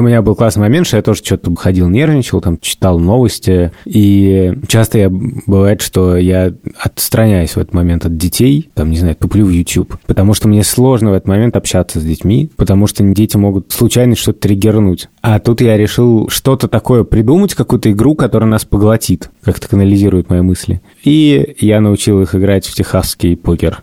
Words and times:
У 0.00 0.02
меня 0.02 0.22
был 0.22 0.34
классный 0.34 0.62
момент, 0.62 0.86
что 0.86 0.96
я 0.96 1.02
тоже 1.02 1.22
что-то 1.22 1.54
ходил, 1.56 1.86
нервничал, 1.86 2.40
там 2.40 2.58
читал 2.58 2.98
новости, 2.98 3.70
и 3.84 4.54
часто 4.66 4.96
я, 4.96 5.10
бывает, 5.10 5.82
что 5.82 6.16
я 6.16 6.54
отстраняюсь 6.78 7.50
в 7.50 7.58
этот 7.58 7.74
момент 7.74 8.06
от 8.06 8.16
детей, 8.16 8.70
там, 8.72 8.90
не 8.90 8.96
знаю, 8.96 9.14
туплю 9.14 9.44
в 9.44 9.50
YouTube, 9.50 9.94
потому 10.06 10.32
что 10.32 10.48
мне 10.48 10.64
сложно 10.64 11.10
в 11.10 11.12
этот 11.12 11.28
момент 11.28 11.54
общаться 11.54 12.00
с 12.00 12.02
детьми, 12.02 12.50
потому 12.56 12.86
что 12.86 13.04
дети 13.04 13.36
могут 13.36 13.72
случайно 13.72 14.16
что-то 14.16 14.40
триггернуть. 14.40 15.10
А 15.20 15.38
тут 15.38 15.60
я 15.60 15.76
решил 15.76 16.30
что-то 16.30 16.66
такое 16.66 17.04
придумать, 17.04 17.52
какую-то 17.52 17.92
игру, 17.92 18.14
которая 18.14 18.48
нас 18.48 18.64
поглотит, 18.64 19.30
как-то 19.44 19.68
канализирует 19.68 20.30
мои 20.30 20.40
мысли. 20.40 20.80
И 21.04 21.56
я 21.60 21.82
научил 21.82 22.22
их 22.22 22.34
играть 22.34 22.66
в 22.66 22.74
техасский 22.74 23.36
покер. 23.36 23.82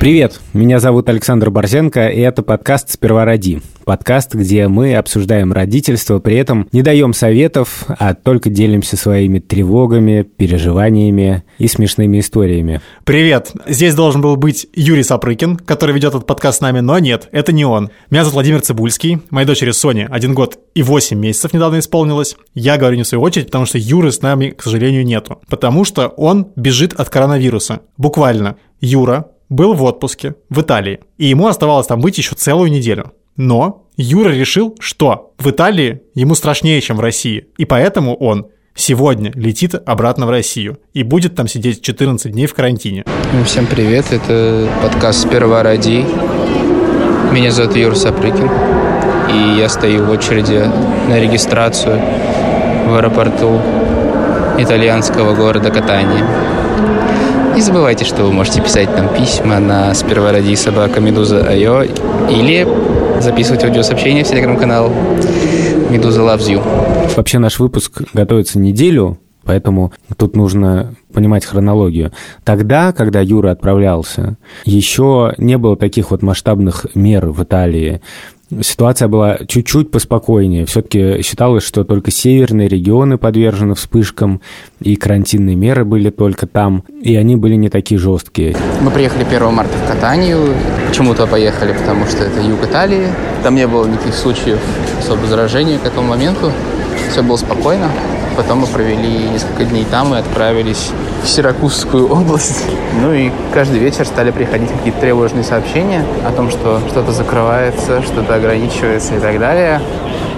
Привет, 0.00 0.40
меня 0.54 0.80
зовут 0.80 1.10
Александр 1.10 1.50
Борзенко, 1.50 2.08
и 2.08 2.20
это 2.20 2.42
подкаст 2.42 2.88
«Сперва 2.88 3.26
роди». 3.26 3.60
Подкаст, 3.84 4.34
где 4.34 4.66
мы 4.66 4.94
обсуждаем 4.94 5.52
родительство, 5.52 6.20
при 6.20 6.36
этом 6.36 6.66
не 6.72 6.80
даем 6.80 7.12
советов, 7.12 7.84
а 7.86 8.14
только 8.14 8.48
делимся 8.48 8.96
своими 8.96 9.40
тревогами, 9.40 10.22
переживаниями 10.22 11.44
и 11.58 11.68
смешными 11.68 12.18
историями. 12.20 12.80
Привет, 13.04 13.52
здесь 13.66 13.94
должен 13.94 14.22
был 14.22 14.36
быть 14.36 14.66
Юрий 14.74 15.02
Сапрыкин, 15.02 15.56
который 15.56 15.94
ведет 15.94 16.14
этот 16.14 16.26
подкаст 16.26 16.58
с 16.58 16.60
нами, 16.62 16.80
но 16.80 16.98
нет, 16.98 17.28
это 17.30 17.52
не 17.52 17.66
он. 17.66 17.90
Меня 18.08 18.22
зовут 18.22 18.36
Владимир 18.36 18.62
Цибульский, 18.62 19.20
моей 19.28 19.46
дочери 19.46 19.70
Соне 19.72 20.08
один 20.10 20.32
год 20.32 20.58
и 20.74 20.82
8 20.82 21.18
месяцев 21.18 21.52
недавно 21.52 21.78
исполнилось. 21.78 22.36
Я 22.54 22.78
говорю 22.78 22.96
не 22.96 23.02
в 23.02 23.06
свою 23.06 23.20
очередь, 23.20 23.48
потому 23.48 23.66
что 23.66 23.76
Юры 23.76 24.12
с 24.12 24.22
нами, 24.22 24.48
к 24.48 24.62
сожалению, 24.62 25.04
нету. 25.04 25.42
Потому 25.50 25.84
что 25.84 26.08
он 26.08 26.46
бежит 26.56 26.94
от 26.94 27.10
коронавируса. 27.10 27.80
Буквально. 27.98 28.56
Юра, 28.80 29.26
был 29.50 29.74
в 29.74 29.82
отпуске 29.82 30.36
в 30.48 30.62
Италии, 30.62 31.00
и 31.18 31.26
ему 31.26 31.48
оставалось 31.48 31.88
там 31.88 32.00
быть 32.00 32.16
еще 32.16 32.34
целую 32.34 32.70
неделю. 32.70 33.12
Но 33.36 33.86
Юра 33.96 34.30
решил, 34.30 34.76
что 34.80 35.34
в 35.38 35.50
Италии 35.50 36.00
ему 36.14 36.34
страшнее, 36.34 36.80
чем 36.80 36.96
в 36.96 37.00
России, 37.00 37.48
и 37.58 37.64
поэтому 37.66 38.14
он 38.14 38.46
сегодня 38.74 39.32
летит 39.34 39.74
обратно 39.74 40.26
в 40.26 40.30
Россию 40.30 40.78
и 40.94 41.02
будет 41.02 41.34
там 41.34 41.48
сидеть 41.48 41.82
14 41.82 42.32
дней 42.32 42.46
в 42.46 42.54
карантине. 42.54 43.04
Ну, 43.32 43.44
всем 43.44 43.66
привет, 43.66 44.06
это 44.12 44.68
подкаст 44.82 45.26
«Сперва 45.26 45.62
ради». 45.62 46.04
Меня 47.32 47.50
зовут 47.50 47.76
Юр 47.76 47.96
Сапрыкин, 47.96 48.48
и 49.32 49.58
я 49.58 49.68
стою 49.68 50.04
в 50.04 50.10
очереди 50.10 50.64
на 51.08 51.20
регистрацию 51.20 52.00
в 52.86 52.94
аэропорту 52.94 53.60
итальянского 54.58 55.34
города 55.34 55.70
Катания. 55.70 56.49
Не 57.54 57.62
забывайте, 57.62 58.04
что 58.04 58.24
вы 58.24 58.32
можете 58.32 58.62
писать 58.62 58.88
нам 58.96 59.08
письма 59.14 59.58
на 59.58 59.92
сперва 59.94 60.32
ради 60.32 60.54
собака 60.54 61.00
Медуза 61.00 61.46
Айо 61.46 61.82
или 61.82 62.66
записывать 63.20 63.64
аудиосообщения 63.64 64.24
в 64.24 64.28
телеграм-канал 64.28 64.90
Медуза 65.90 66.20
Loves 66.22 66.48
You. 66.48 67.16
Вообще 67.16 67.38
наш 67.38 67.58
выпуск 67.58 68.02
готовится 68.14 68.58
неделю, 68.58 69.18
Поэтому 69.42 69.92
тут 70.16 70.36
нужно 70.36 70.94
понимать 71.12 71.44
хронологию. 71.44 72.12
Тогда, 72.44 72.92
когда 72.92 73.20
Юра 73.20 73.50
отправлялся, 73.50 74.36
еще 74.64 75.32
не 75.38 75.56
было 75.58 75.76
таких 75.76 76.10
вот 76.10 76.22
масштабных 76.22 76.86
мер 76.94 77.30
в 77.30 77.42
Италии 77.42 78.02
ситуация 78.62 79.08
была 79.08 79.38
чуть-чуть 79.46 79.90
поспокойнее. 79.90 80.66
Все-таки 80.66 81.22
считалось, 81.22 81.64
что 81.64 81.84
только 81.84 82.10
северные 82.10 82.68
регионы 82.68 83.18
подвержены 83.18 83.74
вспышкам, 83.74 84.40
и 84.80 84.96
карантинные 84.96 85.56
меры 85.56 85.84
были 85.84 86.10
только 86.10 86.46
там, 86.46 86.84
и 87.00 87.16
они 87.16 87.36
были 87.36 87.54
не 87.54 87.68
такие 87.68 87.98
жесткие. 87.98 88.56
Мы 88.80 88.90
приехали 88.90 89.24
1 89.24 89.52
марта 89.52 89.72
в 89.76 89.88
Катанию. 89.88 90.54
Почему-то 90.88 91.26
поехали, 91.26 91.72
потому 91.72 92.06
что 92.06 92.24
это 92.24 92.40
юг 92.40 92.64
Италии. 92.64 93.08
Там 93.42 93.54
не 93.54 93.66
было 93.66 93.86
никаких 93.86 94.14
случаев 94.14 94.58
особо 94.98 95.26
заражения 95.26 95.78
к 95.78 95.86
этому 95.86 96.08
моменту. 96.08 96.52
Все 97.10 97.22
было 97.22 97.36
спокойно. 97.36 97.90
Потом 98.36 98.60
мы 98.60 98.66
провели 98.66 99.28
несколько 99.28 99.64
дней 99.64 99.84
там 99.90 100.14
и 100.14 100.18
отправились 100.18 100.90
в 101.22 101.28
Сиракузскую 101.28 102.08
область. 102.08 102.64
Ну 103.02 103.12
и 103.12 103.30
каждый 103.52 103.78
вечер 103.78 104.06
стали 104.06 104.30
приходить 104.30 104.70
какие-то 104.70 105.00
тревожные 105.00 105.44
сообщения 105.44 106.04
о 106.26 106.32
том, 106.32 106.50
что 106.50 106.80
что-то 106.88 107.12
закрывается, 107.12 108.02
что-то 108.02 108.34
ограничивается 108.34 109.16
и 109.16 109.20
так 109.20 109.38
далее. 109.38 109.80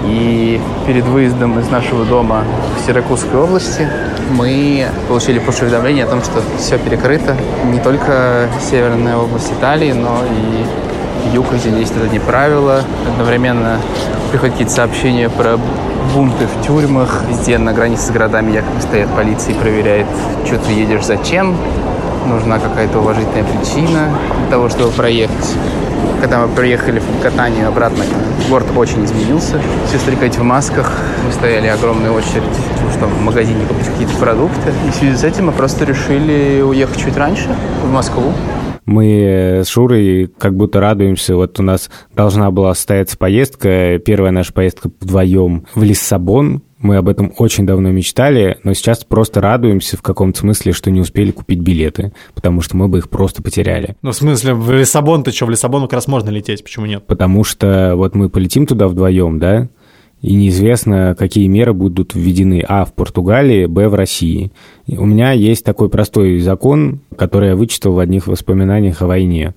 И 0.05 0.61
перед 0.87 1.05
выездом 1.05 1.61
из 1.61 1.69
нашего 1.71 2.05
дома 2.05 2.45
в 2.77 2.87
Сиракузской 2.87 3.39
области 3.39 3.89
мы 4.31 4.87
получили 5.09 5.41
push-уведомление 5.41 6.05
о 6.05 6.09
том, 6.09 6.23
что 6.23 6.43
все 6.59 6.79
перекрыто. 6.79 7.37
Не 7.67 7.79
только 7.79 8.49
северная 8.69 9.17
область 9.17 9.53
Италии, 9.53 9.93
но 9.93 10.19
и 10.25 11.35
юг, 11.35 11.53
где 11.53 11.71
действуют 11.71 12.09
одни 12.09 12.19
правила. 12.19 12.83
Одновременно 13.13 13.79
приходят 14.31 14.55
какие-то 14.55 14.73
сообщения 14.73 15.29
про 15.29 15.59
бунты 16.13 16.47
в 16.47 16.67
тюрьмах. 16.67 17.25
Везде 17.29 17.59
на 17.59 17.73
границе 17.73 18.07
с 18.07 18.11
городами 18.11 18.53
якобы 18.53 18.81
стоят 18.81 19.09
полиции 19.15 19.53
проверяет, 19.55 20.07
что 20.45 20.59
ты 20.59 20.73
едешь, 20.73 21.05
зачем. 21.05 21.57
Нужна 22.27 22.59
какая-то 22.59 23.01
уважительная 23.01 23.45
причина 23.45 24.09
для 24.39 24.51
того, 24.51 24.69
чтобы 24.69 24.93
проехать. 24.93 25.57
Когда 26.21 26.39
мы 26.39 26.49
приехали 26.55 27.01
в 27.01 27.23
катанию 27.23 27.67
обратно, 27.67 28.05
город 28.49 28.67
очень 28.77 29.05
изменился. 29.05 29.61
Все 29.89 29.99
стрекать 29.99 30.37
в 30.37 30.43
масках. 30.43 30.93
Мы 31.27 31.33
стояли 31.33 31.67
огромной 31.67 32.11
очередь, 32.11 32.45
чтобы 32.97 33.13
в 33.13 33.23
магазине 33.23 33.65
купить 33.67 33.87
какие-то 33.87 34.17
продукты. 34.19 34.73
И 34.87 34.91
в 34.91 34.95
связи 34.95 35.17
с 35.17 35.25
этим 35.25 35.47
мы 35.47 35.53
просто 35.53 35.85
решили 35.85 36.63
уехать 36.63 36.99
чуть 36.99 37.17
раньше 37.17 37.49
в 37.85 37.91
Москву 37.91 38.33
мы 38.87 39.63
с 39.65 39.69
Шурой 39.69 40.31
как 40.39 40.57
будто 40.57 40.81
радуемся. 40.81 41.37
Вот 41.37 41.59
у 41.61 41.63
нас 41.63 41.91
должна 42.15 42.51
была 42.51 42.75
состояться 42.75 43.17
поездка, 43.17 43.99
первая 43.99 44.33
наша 44.33 44.53
поездка 44.53 44.91
вдвоем 45.01 45.67
в 45.75 45.83
Лиссабон, 45.83 46.63
мы 46.83 46.97
об 46.97 47.09
этом 47.09 47.33
очень 47.39 47.65
давно 47.65 47.91
мечтали, 47.91 48.59
но 48.65 48.75
сейчас 48.75 49.05
просто 49.05 49.41
радуемся 49.41 49.97
в 49.97 50.03
каком-то 50.03 50.41
смысле, 50.41 50.73
что 50.73 50.91
не 50.91 51.01
успели 51.01 51.31
купить 51.31 51.61
билеты, 51.61 52.13
потому 52.35 52.61
что 52.61 52.77
мы 52.77 52.89
бы 52.89 52.99
их 52.99 53.09
просто 53.09 53.41
потеряли. 53.41 53.97
Ну, 54.03 54.11
в 54.11 54.17
смысле, 54.17 54.55
в 54.55 54.71
Лиссабон 54.73 55.23
ты 55.23 55.31
что, 55.31 55.47
в 55.47 55.51
Лиссабон 55.51 55.83
как 55.83 55.93
раз 55.93 56.09
можно 56.09 56.31
лететь, 56.31 56.65
почему 56.65 56.87
нет? 56.87 57.07
Потому 57.07 57.45
что 57.45 57.93
вот 57.95 58.17
мы 58.17 58.29
полетим 58.29 58.67
туда 58.67 58.89
вдвоем, 58.89 59.39
да, 59.39 59.69
и 60.23 60.35
неизвестно, 60.35 61.17
какие 61.19 61.49
меры 61.49 61.75
будут 61.75 62.15
введены, 62.15 62.65
а, 62.67 62.85
в 62.85 62.95
Португалии, 62.95 63.67
б, 63.67 63.89
в 63.89 63.95
России. 63.95 64.53
И 64.87 64.97
у 64.97 65.05
меня 65.05 65.33
есть 65.33 65.65
такой 65.65 65.91
простой 65.91 66.39
закон, 66.39 67.01
который 67.17 67.51
я 67.51 67.57
вычитал 67.57 67.93
в 67.93 67.99
одних 67.99 68.29
воспоминаниях 68.29 69.03
о 69.03 69.09
войне. 69.09 69.55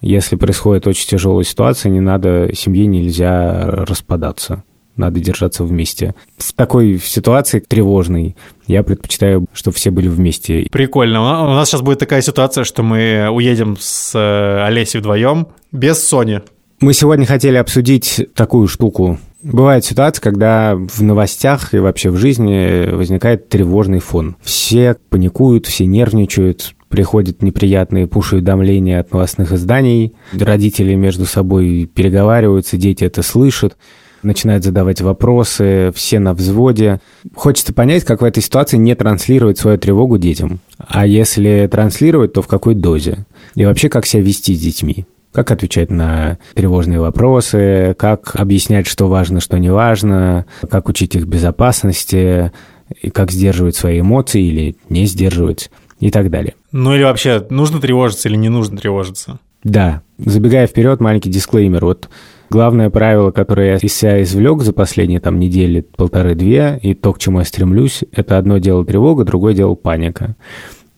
Если 0.00 0.36
происходит 0.36 0.86
очень 0.86 1.08
тяжелая 1.08 1.44
ситуация, 1.44 1.90
не 1.90 2.00
надо, 2.00 2.50
семье 2.54 2.86
нельзя 2.86 3.64
распадаться 3.66 4.64
надо 4.98 5.20
держаться 5.20 5.64
вместе. 5.64 6.14
В 6.36 6.52
такой 6.52 6.98
ситуации 6.98 7.60
тревожной 7.60 8.36
я 8.66 8.82
предпочитаю, 8.82 9.46
чтобы 9.52 9.76
все 9.76 9.90
были 9.90 10.08
вместе. 10.08 10.66
Прикольно. 10.70 11.20
У 11.44 11.54
нас 11.54 11.68
сейчас 11.68 11.82
будет 11.82 12.00
такая 12.00 12.20
ситуация, 12.20 12.64
что 12.64 12.82
мы 12.82 13.28
уедем 13.30 13.76
с 13.78 14.12
э, 14.14 14.66
Олесей 14.66 15.00
вдвоем 15.00 15.46
без 15.70 16.06
Сони. 16.06 16.42
Мы 16.80 16.92
сегодня 16.94 17.26
хотели 17.26 17.56
обсудить 17.56 18.26
такую 18.34 18.68
штуку, 18.68 19.18
Бывает 19.42 19.84
ситуация, 19.84 20.20
когда 20.20 20.74
в 20.74 21.00
новостях 21.00 21.72
и 21.72 21.78
вообще 21.78 22.10
в 22.10 22.16
жизни 22.16 22.90
возникает 22.92 23.48
тревожный 23.48 24.00
фон. 24.00 24.36
Все 24.42 24.96
паникуют, 25.10 25.66
все 25.66 25.86
нервничают, 25.86 26.74
приходят 26.88 27.42
неприятные 27.42 28.08
пуш-уведомления 28.08 28.98
от 28.98 29.12
новостных 29.12 29.52
изданий, 29.52 30.14
родители 30.32 30.94
между 30.94 31.24
собой 31.24 31.88
переговариваются, 31.92 32.76
дети 32.76 33.04
это 33.04 33.22
слышат, 33.22 33.76
начинают 34.22 34.64
задавать 34.64 35.00
вопросы, 35.00 35.92
все 35.94 36.18
на 36.18 36.34
взводе. 36.34 37.00
Хочется 37.34 37.72
понять, 37.72 38.04
как 38.04 38.22
в 38.22 38.24
этой 38.24 38.42
ситуации 38.42 38.76
не 38.76 38.96
транслировать 38.96 39.58
свою 39.58 39.78
тревогу 39.78 40.18
детям. 40.18 40.58
А 40.78 41.06
если 41.06 41.68
транслировать, 41.70 42.32
то 42.32 42.42
в 42.42 42.48
какой 42.48 42.74
дозе? 42.74 43.26
И 43.54 43.64
вообще, 43.64 43.88
как 43.88 44.06
себя 44.06 44.22
вести 44.22 44.54
с 44.54 44.60
детьми? 44.60 45.06
Как 45.32 45.50
отвечать 45.50 45.90
на 45.90 46.38
тревожные 46.54 47.00
вопросы, 47.00 47.94
как 47.98 48.34
объяснять, 48.34 48.86
что 48.86 49.08
важно, 49.08 49.40
что 49.40 49.58
не 49.58 49.70
важно, 49.70 50.46
как 50.70 50.88
учить 50.88 51.14
их 51.14 51.26
безопасности, 51.26 52.52
и 53.00 53.10
как 53.10 53.30
сдерживать 53.30 53.76
свои 53.76 54.00
эмоции 54.00 54.42
или 54.42 54.76
не 54.88 55.06
сдерживать 55.06 55.70
и 56.00 56.10
так 56.10 56.30
далее. 56.30 56.54
Ну 56.72 56.94
или 56.94 57.02
вообще, 57.02 57.44
нужно 57.50 57.80
тревожиться 57.80 58.28
или 58.28 58.36
не 58.36 58.48
нужно 58.48 58.78
тревожиться? 58.78 59.38
Да. 59.64 60.02
Забегая 60.18 60.66
вперед, 60.66 61.00
маленький 61.00 61.30
дисклеймер. 61.30 61.84
Вот 61.84 62.08
главное 62.50 62.90
правило, 62.90 63.30
которое 63.30 63.72
я 63.72 63.76
из 63.76 63.94
себя 63.94 64.22
извлек 64.22 64.62
за 64.62 64.72
последние 64.72 65.20
там 65.20 65.38
недели, 65.38 65.80
полторы-две, 65.80 66.78
и 66.82 66.94
то, 66.94 67.12
к 67.12 67.18
чему 67.18 67.40
я 67.40 67.44
стремлюсь, 67.44 68.04
это 68.12 68.38
одно 68.38 68.58
дело 68.58 68.84
тревога, 68.84 69.24
другое 69.24 69.54
дело 69.54 69.74
паника. 69.74 70.36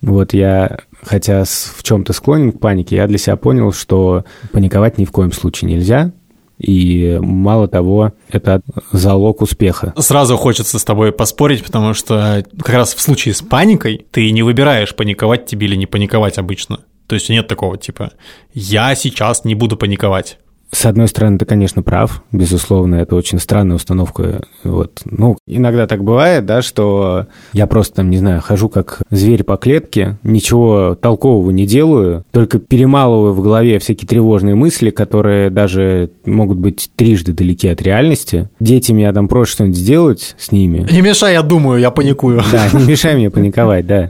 Вот 0.03 0.33
я 0.33 0.79
хотя 1.03 1.45
в 1.45 1.83
чем-то 1.83 2.13
склонен 2.13 2.53
к 2.53 2.61
панике, 2.61 2.97
я 2.97 3.07
для 3.07 3.19
себя 3.19 3.37
понял, 3.37 3.73
что 3.73 4.25
паниковать 4.53 4.99
ни 4.99 5.05
в 5.05 5.13
коем 5.13 5.33
случае 5.33 5.71
нельзя. 5.71 6.13
И 6.59 7.19
мало 7.23 7.69
того, 7.69 8.13
это 8.29 8.61
залог 8.93 9.41
успеха. 9.41 9.95
Сразу 9.97 10.37
хочется 10.37 10.79
с 10.79 10.85
тобой 10.85 11.11
поспорить, 11.11 11.65
потому 11.65 11.95
что 11.95 12.45
как 12.59 12.75
раз 12.75 12.95
в 12.95 13.01
случае 13.01 13.33
с 13.33 13.41
паникой 13.41 14.07
ты 14.11 14.31
не 14.31 14.43
выбираешь, 14.43 14.95
паниковать 14.95 15.47
тебе 15.47 15.67
или 15.67 15.77
не 15.77 15.87
паниковать 15.87 16.37
обычно. 16.37 16.81
То 17.07 17.15
есть 17.15 17.31
нет 17.31 17.49
такого 17.49 17.79
типа 17.79 18.13
«я 18.53 18.95
сейчас 18.95 19.45
не 19.45 19.55
буду 19.55 19.77
паниковать». 19.77 20.39
С 20.73 20.87
одной 20.87 21.09
стороны, 21.09 21.39
ты, 21.39 21.45
конечно, 21.45 21.83
прав, 21.83 22.23
безусловно, 22.31 22.97
это 22.97 23.17
очень 23.17 23.41
странная 23.41 23.77
установка. 23.77 24.43
Вот. 24.63 25.01
Ну, 25.05 25.37
иногда 25.47 25.87
так 25.87 26.05
бывает, 26.05 26.47
да, 26.47 26.63
что 26.63 27.27
я 27.53 27.67
просто 27.67 27.97
там, 27.97 28.11
не 28.11 28.19
знаю, 28.19 28.41
хожу 28.41 28.69
как 28.69 29.03
зверь 29.11 29.43
по 29.43 29.57
клетке, 29.57 30.19
ничего 30.23 30.95
толкового 30.95 31.51
не 31.51 31.67
делаю, 31.67 32.25
только 32.31 32.61
перемалываю 32.61 33.33
в 33.33 33.43
голове 33.43 33.79
всякие 33.81 34.07
тревожные 34.07 34.55
мысли, 34.55 34.91
которые 34.91 35.51
даже 35.51 36.11
могут 36.25 36.59
быть 36.59 36.91
трижды 36.95 37.33
далеки 37.33 37.69
от 37.69 37.83
реальности. 37.83 38.49
Дети 38.61 38.93
меня 38.93 39.13
там 39.13 39.27
просят 39.27 39.55
что-нибудь 39.55 39.77
сделать 39.77 40.37
с 40.39 40.53
ними. 40.53 40.87
Не 40.91 41.01
мешай, 41.01 41.33
я 41.33 41.43
думаю, 41.43 41.81
я 41.81 41.91
паникую. 41.91 42.43
Да, 42.53 42.69
не 42.73 42.87
мешай 42.87 43.17
мне 43.17 43.31
паниковать, 43.31 43.87
да. 43.87 44.09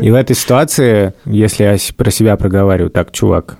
И 0.00 0.10
в 0.10 0.14
этой 0.14 0.36
ситуации, 0.36 1.14
если 1.24 1.64
я 1.64 1.76
про 1.96 2.10
себя 2.10 2.36
проговариваю, 2.36 2.90
так, 2.90 3.12
чувак, 3.12 3.58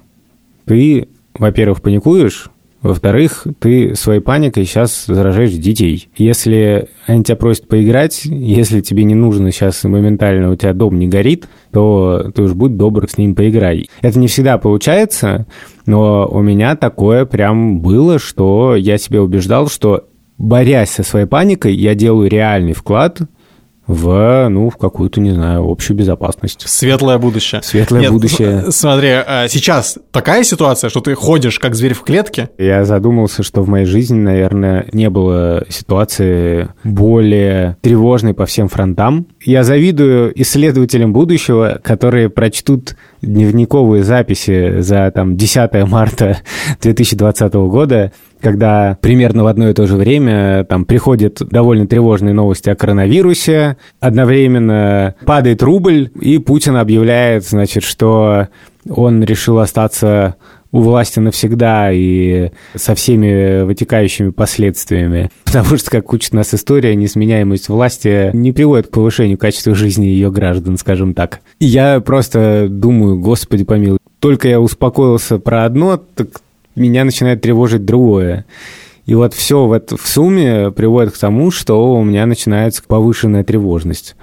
ты 0.66 1.08
во-первых, 1.34 1.82
паникуешь, 1.82 2.50
во-вторых, 2.82 3.46
ты 3.60 3.94
своей 3.94 4.20
паникой 4.20 4.64
сейчас 4.64 5.04
заражаешь 5.06 5.52
детей. 5.52 6.08
Если 6.16 6.88
они 7.06 7.22
тебя 7.22 7.36
просят 7.36 7.68
поиграть, 7.68 8.24
если 8.24 8.80
тебе 8.80 9.04
не 9.04 9.14
нужно 9.14 9.52
сейчас 9.52 9.84
моментально, 9.84 10.50
у 10.50 10.56
тебя 10.56 10.72
дом 10.72 10.98
не 10.98 11.06
горит, 11.06 11.46
то 11.72 12.32
ты 12.34 12.42
уж 12.42 12.54
будь 12.54 12.76
добр, 12.76 13.08
с 13.08 13.16
ним 13.18 13.36
поиграй. 13.36 13.88
Это 14.00 14.18
не 14.18 14.26
всегда 14.26 14.58
получается, 14.58 15.46
но 15.86 16.28
у 16.28 16.42
меня 16.42 16.74
такое 16.74 17.24
прям 17.24 17.80
было, 17.80 18.18
что 18.18 18.74
я 18.74 18.98
себе 18.98 19.20
убеждал, 19.20 19.68
что 19.68 20.08
борясь 20.36 20.90
со 20.90 21.04
своей 21.04 21.26
паникой, 21.26 21.74
я 21.76 21.94
делаю 21.94 22.28
реальный 22.28 22.72
вклад 22.72 23.20
в, 23.86 24.48
ну, 24.48 24.70
в 24.70 24.76
какую-то, 24.76 25.20
не 25.20 25.32
знаю, 25.32 25.68
общую 25.68 25.96
безопасность. 25.96 26.68
Светлое 26.68 27.18
будущее. 27.18 27.62
Светлое 27.62 28.02
Нет, 28.02 28.12
будущее. 28.12 28.64
Смотри, 28.70 29.08
а 29.10 29.48
сейчас 29.48 29.98
такая 30.10 30.44
ситуация, 30.44 30.88
что 30.90 31.00
ты 31.00 31.14
ходишь 31.14 31.58
как 31.58 31.74
зверь 31.74 31.94
в 31.94 32.02
клетке? 32.02 32.50
Я 32.58 32.84
задумался, 32.84 33.42
что 33.42 33.62
в 33.62 33.68
моей 33.68 33.86
жизни, 33.86 34.18
наверное, 34.18 34.86
не 34.92 35.10
было 35.10 35.64
ситуации 35.68 36.68
более 36.84 37.76
тревожной 37.80 38.34
по 38.34 38.46
всем 38.46 38.68
фронтам. 38.68 39.26
Я 39.44 39.64
завидую 39.64 40.32
исследователям 40.40 41.12
будущего, 41.12 41.80
которые 41.82 42.30
прочтут 42.30 42.96
дневниковые 43.22 44.02
записи 44.02 44.80
за 44.80 45.10
там 45.10 45.36
10 45.36 45.88
марта 45.88 46.38
2020 46.80 47.54
года 47.54 48.12
когда 48.42 48.98
примерно 49.00 49.44
в 49.44 49.46
одно 49.46 49.70
и 49.70 49.72
то 49.72 49.86
же 49.86 49.96
время 49.96 50.64
там 50.64 50.84
приходят 50.84 51.38
довольно 51.48 51.86
тревожные 51.86 52.34
новости 52.34 52.68
о 52.68 52.74
коронавирусе, 52.74 53.76
одновременно 54.00 55.14
падает 55.24 55.62
рубль, 55.62 56.10
и 56.20 56.38
Путин 56.38 56.76
объявляет, 56.76 57.46
значит, 57.46 57.84
что 57.84 58.48
он 58.90 59.22
решил 59.22 59.60
остаться 59.60 60.34
у 60.72 60.80
власти 60.80 61.20
навсегда 61.20 61.92
и 61.92 62.50
со 62.74 62.94
всеми 62.94 63.62
вытекающими 63.62 64.30
последствиями. 64.30 65.30
Потому 65.44 65.76
что, 65.76 65.90
как 65.90 66.12
учит 66.12 66.32
нас 66.32 66.54
история, 66.54 66.96
несменяемость 66.96 67.68
власти 67.68 68.30
не 68.32 68.52
приводит 68.52 68.88
к 68.88 68.90
повышению 68.90 69.38
качества 69.38 69.74
жизни 69.74 70.06
ее 70.06 70.30
граждан, 70.30 70.78
скажем 70.78 71.14
так. 71.14 71.40
И 71.60 71.66
я 71.66 72.00
просто 72.00 72.66
думаю, 72.68 73.20
господи 73.20 73.64
помилуй, 73.64 73.98
только 74.18 74.48
я 74.48 74.60
успокоился 74.60 75.38
про 75.38 75.64
одно, 75.64 75.98
так 75.98 76.28
меня 76.74 77.04
начинает 77.04 77.42
тревожить 77.42 77.84
другое. 77.84 78.46
И 79.04 79.14
вот 79.14 79.34
все 79.34 79.66
в, 79.66 79.72
это, 79.72 79.96
в 79.96 80.06
сумме 80.06 80.70
приводит 80.70 81.12
к 81.12 81.18
тому, 81.18 81.50
что 81.50 81.94
у 81.94 82.04
меня 82.04 82.24
начинается 82.24 82.82
повышенная 82.86 83.42
тревожность. 83.42 84.14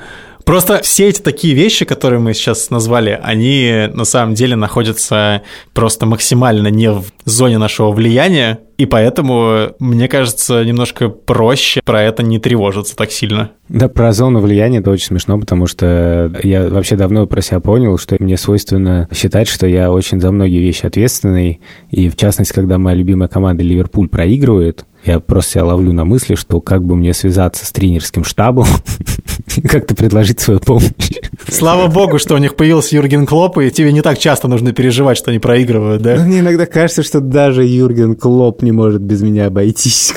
Просто 0.50 0.82
все 0.82 1.10
эти 1.10 1.22
такие 1.22 1.54
вещи, 1.54 1.86
которые 1.86 2.20
мы 2.20 2.34
сейчас 2.34 2.72
назвали, 2.72 3.20
они 3.22 3.88
на 3.94 4.04
самом 4.04 4.34
деле 4.34 4.56
находятся 4.56 5.44
просто 5.76 6.08
максимально 6.08 6.70
не 6.70 6.90
в 6.92 7.06
зоне 7.24 7.60
нашего 7.60 7.92
влияния, 7.92 8.60
и 8.80 8.86
поэтому, 8.86 9.74
мне 9.80 10.08
кажется, 10.08 10.64
немножко 10.64 11.10
проще 11.10 11.82
про 11.84 12.02
это 12.02 12.24
не 12.24 12.40
тревожиться 12.40 12.96
так 12.96 13.12
сильно. 13.12 13.52
Да, 13.68 13.90
про 13.90 14.14
зону 14.14 14.40
влияния 14.40 14.78
это 14.78 14.90
очень 14.90 15.08
смешно, 15.08 15.38
потому 15.38 15.68
что 15.68 16.32
я 16.44 16.70
вообще 16.70 16.96
давно 16.96 17.28
про 17.28 17.42
себя 17.42 17.60
понял, 17.60 17.98
что 17.98 18.16
мне 18.20 18.38
свойственно 18.38 19.10
считать, 19.14 19.50
что 19.50 19.68
я 19.68 19.92
очень 19.92 20.22
за 20.22 20.32
многие 20.32 20.60
вещи 20.60 20.86
ответственный. 20.86 21.60
И 21.92 22.08
в 22.08 22.16
частности, 22.16 22.54
когда 22.54 22.78
моя 22.78 22.96
любимая 22.96 23.28
команда 23.28 23.64
Ливерпуль 23.64 24.08
проигрывает, 24.08 24.86
я 25.04 25.20
просто 25.20 25.52
себя 25.52 25.66
ловлю 25.66 25.92
на 25.92 26.06
мысли, 26.06 26.36
что 26.36 26.62
как 26.62 26.86
бы 26.86 26.96
мне 26.96 27.14
связаться 27.14 27.66
с 27.66 27.72
тренерским 27.74 28.24
штабом, 28.24 28.66
как-то 29.70 29.94
предложить 29.94 30.40
свою 30.40 30.62
помощь. 30.62 31.20
Слава 31.52 31.88
богу, 31.88 32.20
что 32.20 32.36
у 32.36 32.38
них 32.38 32.56
появился 32.56 32.96
Юрген 32.96 33.26
Клоп, 33.26 33.58
и 33.60 33.72
тебе 33.72 33.92
не 33.92 34.02
так 34.02 34.18
часто 34.18 34.48
нужно 34.48 34.74
переживать, 34.74 35.18
что 35.18 35.32
они 35.32 35.40
проигрывают, 35.40 36.02
да? 36.02 36.16
Ну, 36.16 36.26
мне 36.26 36.40
иногда 36.40 36.66
кажется, 36.66 37.04
что 37.04 37.20
даже 37.20 37.66
Юрген 37.66 38.16
Клоп 38.16 38.62
не 38.62 38.72
может 38.72 39.02
без 39.02 39.22
меня 39.22 39.48
обойтись. 39.48 40.14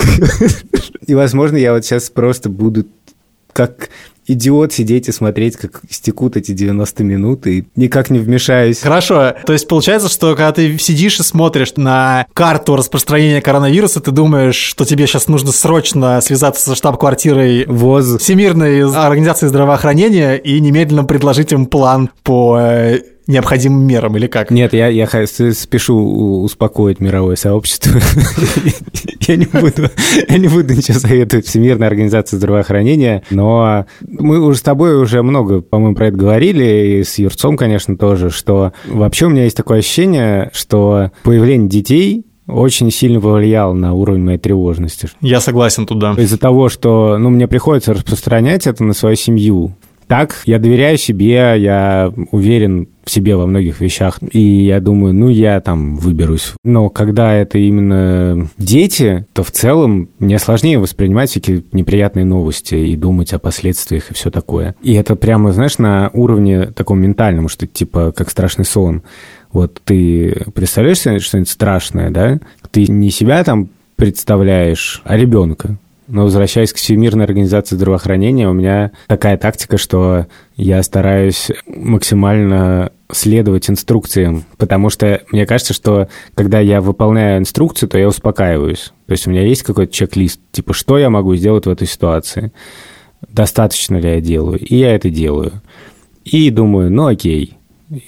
И, 1.07 1.15
возможно, 1.15 1.57
я 1.57 1.73
вот 1.73 1.85
сейчас 1.85 2.11
просто 2.11 2.49
буду 2.49 2.87
как 3.53 3.89
идиот 4.27 4.73
сидеть 4.73 5.09
и 5.09 5.13
смотреть, 5.13 5.57
как 5.57 5.83
стекут 5.91 6.37
эти 6.37 6.53
90 6.53 7.05
минут, 7.05 7.47
и 7.47 7.65
никак 7.77 8.11
не 8.11 8.19
вмешаюсь. 8.19 8.81
Хорошо, 8.81 9.35
то 9.45 9.53
есть 9.53 9.69
получается, 9.69 10.09
что 10.09 10.35
когда 10.35 10.53
ты 10.53 10.79
сидишь 10.79 11.21
и 11.21 11.23
смотришь 11.23 11.73
на 11.77 12.27
карту 12.33 12.77
распространения 12.77 13.41
коронавируса, 13.41 14.01
ты 14.01 14.11
думаешь, 14.11 14.57
что 14.57 14.85
тебе 14.85 15.07
сейчас 15.07 15.29
нужно 15.29 15.53
срочно 15.53 16.21
связаться 16.21 16.71
со 16.71 16.75
штаб-квартирой 16.75 17.67
ВОЗ. 17.67 18.19
Всемирной 18.19 18.83
организации 18.93 19.47
здравоохранения 19.47 20.37
и 20.37 20.61
немедленно 20.61 21.05
предложить 21.05 21.53
им 21.53 21.67
план 21.67 22.11
по 22.23 22.59
э, 22.61 23.01
необходимым 23.27 23.87
мерам 23.87 24.17
или 24.17 24.27
как? 24.27 24.51
Нет, 24.51 24.73
я, 24.73 24.89
я 24.89 25.07
спешу 25.07 26.43
успокоить 26.43 27.01
мировое 27.01 27.37
сообщество. 27.37 28.01
Я 29.29 29.37
не 29.37 29.47
буду, 29.47 29.89
я 30.29 30.39
не 30.39 30.49
буду 30.49 30.75
ничего 30.75 30.99
советовать 30.99 31.47
Всемирной 31.47 31.87
организации 31.87 32.37
здравоохранения, 32.37 33.23
но 33.31 33.87
мы 34.01 34.41
уже 34.41 34.59
с 34.59 34.63
тобой 34.63 35.01
уже 35.01 35.23
много, 35.23 35.61
по-моему, 35.61 35.95
про 35.95 36.09
это 36.09 36.17
говорили, 36.17 36.99
и 36.99 37.05
с 37.05 37.19
Юрцом, 37.19 37.57
конечно, 37.57 37.97
тоже, 37.97 38.31
что 38.31 38.73
вообще 38.85 39.27
у 39.27 39.29
меня 39.29 39.45
есть 39.45 39.57
такое 39.57 39.79
ощущение, 39.79 40.51
что 40.53 41.13
появление 41.23 41.69
детей 41.69 42.27
очень 42.49 42.91
сильно 42.91 43.21
повлиял 43.21 43.75
на 43.75 43.95
уровень 43.95 44.25
моей 44.25 44.39
тревожности. 44.39 45.09
Я 45.21 45.41
согласен 45.41 45.87
туда. 45.87 46.15
Из-за 46.19 46.39
того, 46.39 46.69
что 46.69 47.17
ну, 47.17 47.31
мне 47.31 47.47
приходится 47.47 47.95
распространять 47.95 48.67
это 48.67 48.83
на 48.83 48.93
свою 48.93 49.15
семью, 49.15 49.77
так, 50.09 50.43
я 50.45 50.59
доверяю 50.59 50.99
себе, 50.99 51.55
я 51.57 52.13
уверен 52.33 52.89
в 53.05 53.11
себе 53.11 53.37
во 53.37 53.47
многих 53.47 53.81
вещах, 53.81 54.19
и 54.33 54.41
я 54.41 54.81
думаю, 54.81 55.15
ну, 55.15 55.29
я 55.29 55.61
там 55.61 55.97
выберусь. 55.97 56.53
Но 56.65 56.89
когда 56.89 57.35
это 57.35 57.59
именно 57.59 58.49
дети, 58.59 59.27
то 59.33 59.43
в 59.43 59.51
целом 59.51 60.09
мне 60.19 60.39
сложнее 60.39 60.79
воспринимать 60.79 61.31
всякие 61.31 61.65
неприятные 61.73 62.25
новости 62.25 62.75
и 62.75 62.97
думать 62.97 63.33
о 63.33 63.39
последствиях 63.39 64.11
и 64.11 64.15
все 64.15 64.31
такое. 64.31 64.75
И 64.83 64.95
это 64.95 65.17
прямо, 65.17 65.53
знаешь, 65.53 65.79
на 65.79 66.11
уровне 66.13 66.67
таком 66.67 67.01
ментальном, 67.01 67.49
что 67.49 67.67
типа 67.67 68.13
как 68.13 68.31
страшный 68.31 68.65
сон. 68.65 69.03
Вот 69.53 69.81
ты 69.85 70.47
представляешь 70.55 71.01
себе 71.01 71.19
что-нибудь 71.19 71.51
страшное, 71.51 72.11
да? 72.11 72.41
Ты 72.71 72.87
не 72.87 73.11
себя 73.11 73.45
там 73.45 73.69
представляешь, 73.97 75.03
а 75.05 75.17
ребенка. 75.17 75.77
Но 76.09 76.25
возвращаясь 76.25 76.73
к 76.73 76.77
Всемирной 76.77 77.25
организации 77.25 77.77
здравоохранения, 77.77 78.49
у 78.49 78.53
меня 78.53 78.91
такая 79.07 79.37
тактика, 79.37 79.79
что 79.79 80.27
я 80.57 80.83
стараюсь 80.83 81.51
максимально 81.67 82.93
следовать 83.11 83.71
инструкциям, 83.71 84.45
потому 84.59 84.91
что 84.91 85.23
мне 85.31 85.47
кажется, 85.47 85.75
что 85.75 86.09
когда 86.35 86.61
я 86.61 86.81
выполняю 86.81 87.39
инструкцию, 87.39 87.89
то 87.89 87.99
я 87.99 88.09
успокаиваюсь. 88.09 88.93
То 89.07 89.13
есть 89.13 89.27
у 89.27 89.31
меня 89.31 89.43
есть 89.43 89.63
какой-то 89.63 89.93
чек-лист, 89.93 90.41
типа, 90.51 90.73
что 90.73 90.99
я 90.99 91.09
могу 91.09 91.37
сделать 91.37 91.67
в 91.67 91.71
этой 91.71 91.87
ситуации, 91.87 92.53
достаточно 93.29 93.97
ли 93.97 94.09
я 94.09 94.21
делаю, 94.21 94.59
и 94.59 94.77
я 94.77 94.95
это 94.95 95.09
делаю. 95.09 95.63
И 96.25 96.51
думаю, 96.51 96.91
ну 96.91 97.07
окей, 97.07 97.59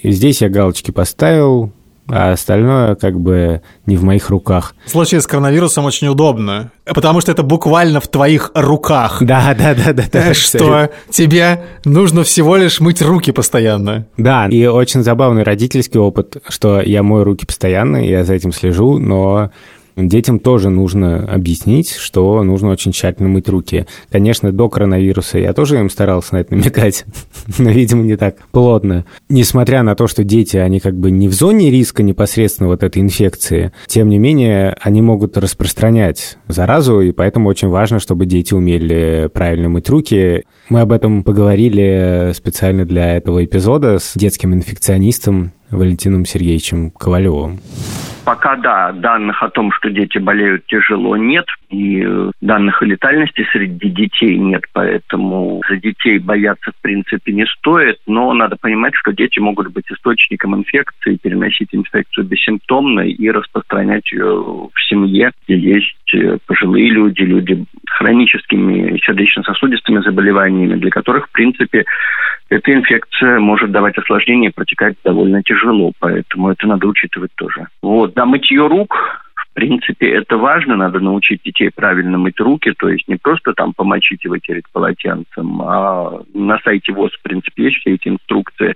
здесь 0.02 0.42
я 0.42 0.48
галочки 0.48 0.90
поставил, 0.90 1.72
а 2.08 2.32
остальное 2.32 2.94
как 2.94 3.18
бы 3.18 3.62
не 3.86 3.96
в 3.96 4.04
моих 4.04 4.30
руках. 4.30 4.74
В 4.86 4.90
случае 4.90 5.20
с 5.20 5.26
коронавирусом 5.26 5.84
очень 5.84 6.08
удобно, 6.08 6.70
потому 6.84 7.20
что 7.20 7.32
это 7.32 7.42
буквально 7.42 8.00
в 8.00 8.08
твоих 8.08 8.50
руках. 8.54 9.18
Да, 9.20 9.54
да, 9.58 9.74
да, 9.74 9.92
да. 9.92 10.04
да 10.12 10.34
что 10.34 10.90
тебе 11.10 11.64
нужно 11.84 12.24
всего 12.24 12.56
лишь 12.56 12.80
мыть 12.80 13.02
руки 13.02 13.32
постоянно. 13.32 14.06
Да, 14.16 14.48
и 14.48 14.66
очень 14.66 15.02
забавный 15.02 15.42
родительский 15.42 15.98
опыт, 16.00 16.36
что 16.48 16.80
я 16.80 17.02
мою 17.02 17.24
руки 17.24 17.46
постоянно, 17.46 17.96
я 17.96 18.24
за 18.24 18.34
этим 18.34 18.52
слежу, 18.52 18.98
но 18.98 19.50
детям 19.96 20.38
тоже 20.38 20.70
нужно 20.70 21.24
объяснить, 21.24 21.92
что 21.92 22.42
нужно 22.42 22.70
очень 22.70 22.92
тщательно 22.92 23.28
мыть 23.28 23.48
руки. 23.48 23.86
Конечно, 24.10 24.52
до 24.52 24.68
коронавируса 24.68 25.38
я 25.38 25.52
тоже 25.52 25.78
им 25.78 25.90
старался 25.90 26.34
на 26.34 26.38
это 26.38 26.54
намекать, 26.54 27.04
но, 27.58 27.70
видимо, 27.70 28.02
не 28.02 28.16
так 28.16 28.36
плотно. 28.50 29.04
Несмотря 29.28 29.82
на 29.82 29.94
то, 29.94 30.06
что 30.06 30.24
дети, 30.24 30.56
они 30.56 30.80
как 30.80 30.94
бы 30.94 31.10
не 31.10 31.28
в 31.28 31.32
зоне 31.32 31.70
риска 31.70 32.02
непосредственно 32.02 32.68
вот 32.68 32.82
этой 32.82 33.02
инфекции, 33.02 33.72
тем 33.86 34.08
не 34.08 34.18
менее, 34.18 34.76
они 34.80 35.02
могут 35.02 35.36
распространять 35.36 36.38
заразу, 36.48 37.00
и 37.00 37.12
поэтому 37.12 37.48
очень 37.48 37.68
важно, 37.68 38.00
чтобы 38.00 38.26
дети 38.26 38.54
умели 38.54 39.28
правильно 39.32 39.68
мыть 39.68 39.88
руки. 39.88 40.44
Мы 40.70 40.80
об 40.80 40.92
этом 40.92 41.22
поговорили 41.22 42.32
специально 42.32 42.86
для 42.86 43.16
этого 43.16 43.44
эпизода 43.44 43.98
с 43.98 44.14
детским 44.16 44.54
инфекционистом 44.54 45.52
Валентином 45.70 46.24
Сергеевичем 46.24 46.90
Ковалевым. 46.90 47.58
Пока 48.24 48.56
да, 48.56 48.92
данных 48.92 49.42
о 49.42 49.50
том, 49.50 49.70
что 49.70 49.90
дети 49.90 50.16
болеют 50.16 50.64
тяжело, 50.66 51.16
нет. 51.16 51.44
И 51.68 52.02
э, 52.02 52.30
данных 52.40 52.80
о 52.80 52.86
летальности 52.86 53.46
среди 53.52 53.90
детей 53.90 54.38
нет. 54.38 54.62
Поэтому 54.72 55.60
за 55.68 55.76
детей 55.76 56.18
бояться 56.18 56.72
в 56.72 56.80
принципе 56.80 57.32
не 57.32 57.44
стоит. 57.44 57.98
Но 58.06 58.32
надо 58.32 58.56
понимать, 58.56 58.94
что 58.94 59.12
дети 59.12 59.40
могут 59.40 59.72
быть 59.72 59.84
источником 59.90 60.54
инфекции, 60.56 61.18
переносить 61.22 61.68
инфекцию 61.72 62.24
бессимптомно 62.24 63.00
и 63.00 63.28
распространять 63.28 64.10
ее 64.10 64.70
в 64.72 64.88
семье, 64.88 65.32
где 65.46 65.58
есть 65.58 65.94
пожилые 66.46 66.90
люди, 66.90 67.22
люди 67.22 67.64
с 67.88 67.92
хроническими 67.96 68.98
сердечно-сосудистыми 68.98 70.00
заболеваниями, 70.00 70.76
для 70.76 70.90
которых, 70.90 71.28
в 71.28 71.32
принципе, 71.32 71.84
эта 72.48 72.72
инфекция 72.72 73.38
может 73.38 73.70
давать 73.70 73.96
осложнения 73.98 74.50
и 74.50 74.52
протекать 74.52 74.96
довольно 75.04 75.42
тяжело, 75.42 75.92
поэтому 75.98 76.50
это 76.50 76.66
надо 76.66 76.86
учитывать 76.86 77.30
тоже. 77.36 77.66
Вот, 77.82 78.14
да, 78.14 78.26
мытье 78.26 78.66
рук, 78.66 78.94
в 79.34 79.54
принципе, 79.54 80.10
это 80.10 80.36
важно, 80.36 80.76
надо 80.76 80.98
научить 80.98 81.42
детей 81.44 81.70
правильно 81.74 82.18
мыть 82.18 82.40
руки, 82.40 82.72
то 82.76 82.88
есть 82.88 83.06
не 83.08 83.16
просто 83.16 83.52
там 83.52 83.72
помочить 83.72 84.24
и 84.24 84.28
вытереть 84.28 84.64
полотенцем, 84.72 85.62
а 85.62 86.22
на 86.34 86.58
сайте 86.64 86.92
ВОЗ, 86.92 87.12
в 87.12 87.22
принципе, 87.22 87.64
есть 87.64 87.76
все 87.78 87.94
эти 87.94 88.08
инструкции, 88.08 88.74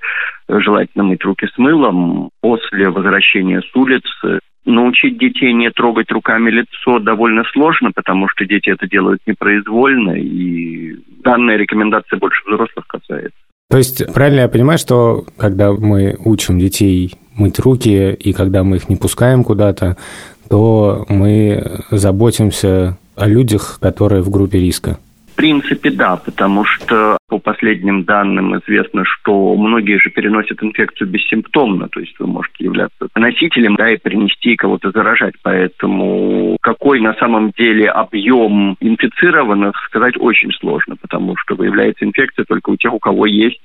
желательно 0.49 1.05
мыть 1.05 1.25
руки 1.25 1.47
с 1.53 1.59
мылом 1.59 2.31
после 2.41 2.91
возвращения 2.91 3.61
с 3.61 3.77
улицы, 3.77 4.39
Научить 4.71 5.19
детей 5.19 5.55
не 5.55 5.71
трогать 5.71 6.13
руками 6.13 6.51
лицо 6.51 6.99
довольно 6.99 7.43
сложно, 7.53 7.91
потому 7.91 8.29
что 8.29 8.45
дети 8.45 8.69
это 8.69 8.87
делают 8.87 9.23
непроизвольно, 9.27 10.11
и 10.11 10.95
данная 11.25 11.57
рекомендация 11.57 12.19
больше 12.19 12.43
взрослых 12.47 12.87
касается. 12.87 13.39
То 13.71 13.79
есть 13.79 14.13
правильно 14.13 14.41
я 14.41 14.49
понимаю, 14.49 14.79
что 14.79 15.25
когда 15.39 15.73
мы 15.73 16.17
учим 16.23 16.59
детей 16.59 17.15
мыть 17.35 17.59
руки, 17.59 18.13
и 18.13 18.35
когда 18.35 18.63
мы 18.63 18.77
их 18.77 18.91
не 18.91 18.97
пускаем 18.97 19.43
куда-то, 19.43 19.97
то 20.51 21.07
мы 21.09 21.81
заботимся 21.91 22.99
о 23.17 23.27
людях, 23.27 23.79
которые 23.81 24.21
в 24.21 24.29
группе 24.31 24.59
риска? 24.59 24.99
Принципе, 25.39 25.91
да, 25.91 26.17
потому 26.17 26.65
что 26.65 27.17
по 27.29 27.39
последним 27.39 28.03
данным 28.03 28.59
известно, 28.59 29.05
что 29.05 29.55
многие 29.55 30.01
же 30.01 30.11
переносят 30.11 30.61
инфекцию 30.65 31.09
бессимптомно, 31.09 31.89
то 31.89 32.01
есть 32.01 32.19
вы 32.19 32.27
можете 32.27 32.65
являться 32.65 33.07
носителем, 33.15 33.77
да, 33.77 33.89
и 33.89 33.99
принести 33.99 34.57
кого-то 34.57 34.91
заражать. 34.91 35.35
Поэтому 35.43 36.57
какой 36.61 37.01
на 37.01 37.15
самом 37.15 37.53
деле 37.53 37.89
объем 37.89 38.77
инфицированных, 38.81 39.77
сказать 39.87 40.15
очень 40.19 40.51
сложно, 40.53 40.97
потому 41.01 41.37
что 41.37 41.55
выявляется 41.55 42.05
инфекция 42.05 42.45
только 42.45 42.71
у 42.71 42.77
тех, 42.77 42.93
у 42.93 42.99
кого 42.99 43.27
есть 43.27 43.61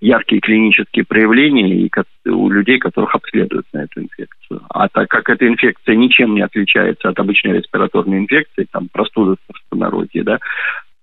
яркие 0.00 0.40
клинические 0.40 1.04
проявления 1.04 1.74
и 1.74 1.90
у 2.30 2.48
людей, 2.48 2.78
которых 2.78 3.14
обследуют 3.14 3.66
на 3.74 3.82
эту 3.82 4.00
инфекцию. 4.00 4.62
А 4.70 4.88
так 4.88 5.08
как 5.08 5.28
эта 5.28 5.46
инфекция 5.46 5.94
ничем 5.94 6.34
не 6.34 6.40
отличается 6.40 7.10
от 7.10 7.18
обычной 7.18 7.58
респираторной 7.58 8.20
инфекции, 8.20 8.66
там 8.70 8.88
простуда 8.90 9.34
в 9.36 9.52
простонародье, 9.52 10.22
да, 10.22 10.38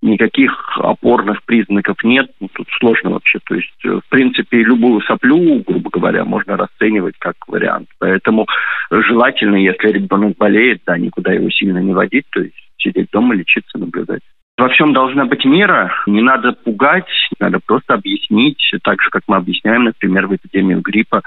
никаких 0.05 0.77
опорных 0.77 1.43
признаков 1.43 1.97
нет. 2.03 2.29
Ну, 2.39 2.47
тут 2.53 2.67
сложно 2.79 3.11
вообще. 3.11 3.39
То 3.45 3.55
есть, 3.55 3.85
э, 3.85 3.89
в 3.89 4.09
принципе, 4.09 4.63
любую 4.63 5.01
соплю, 5.01 5.63
грубо 5.67 5.89
говоря, 5.89 6.23
можно 6.23 6.55
расценивать 6.55 7.15
как 7.19 7.35
вариант. 7.47 7.89
Поэтому 7.99 8.47
желательно, 8.91 9.55
если 9.55 9.89
ребенок 9.89 10.37
болеет, 10.37 10.81
да, 10.85 10.97
никуда 10.97 11.33
его 11.33 11.49
сильно 11.49 11.79
не 11.79 11.93
водить, 11.93 12.25
то 12.31 12.41
есть 12.41 12.55
сидеть 12.77 13.09
дома, 13.11 13.35
лечиться, 13.35 13.77
наблюдать. 13.77 14.21
Во 14.57 14.69
всем 14.69 14.93
должна 14.93 15.25
быть 15.25 15.43
мера, 15.43 15.91
не 16.07 16.21
надо 16.21 16.53
пугать, 16.53 17.09
надо 17.39 17.59
просто 17.65 17.95
объяснить, 17.95 18.61
так 18.83 19.01
же, 19.01 19.09
как 19.09 19.23
мы 19.27 19.35
объясняем, 19.35 19.83
например, 19.83 20.27
в 20.27 20.35
эпидемию 20.35 20.79
гриппа, 20.79 21.23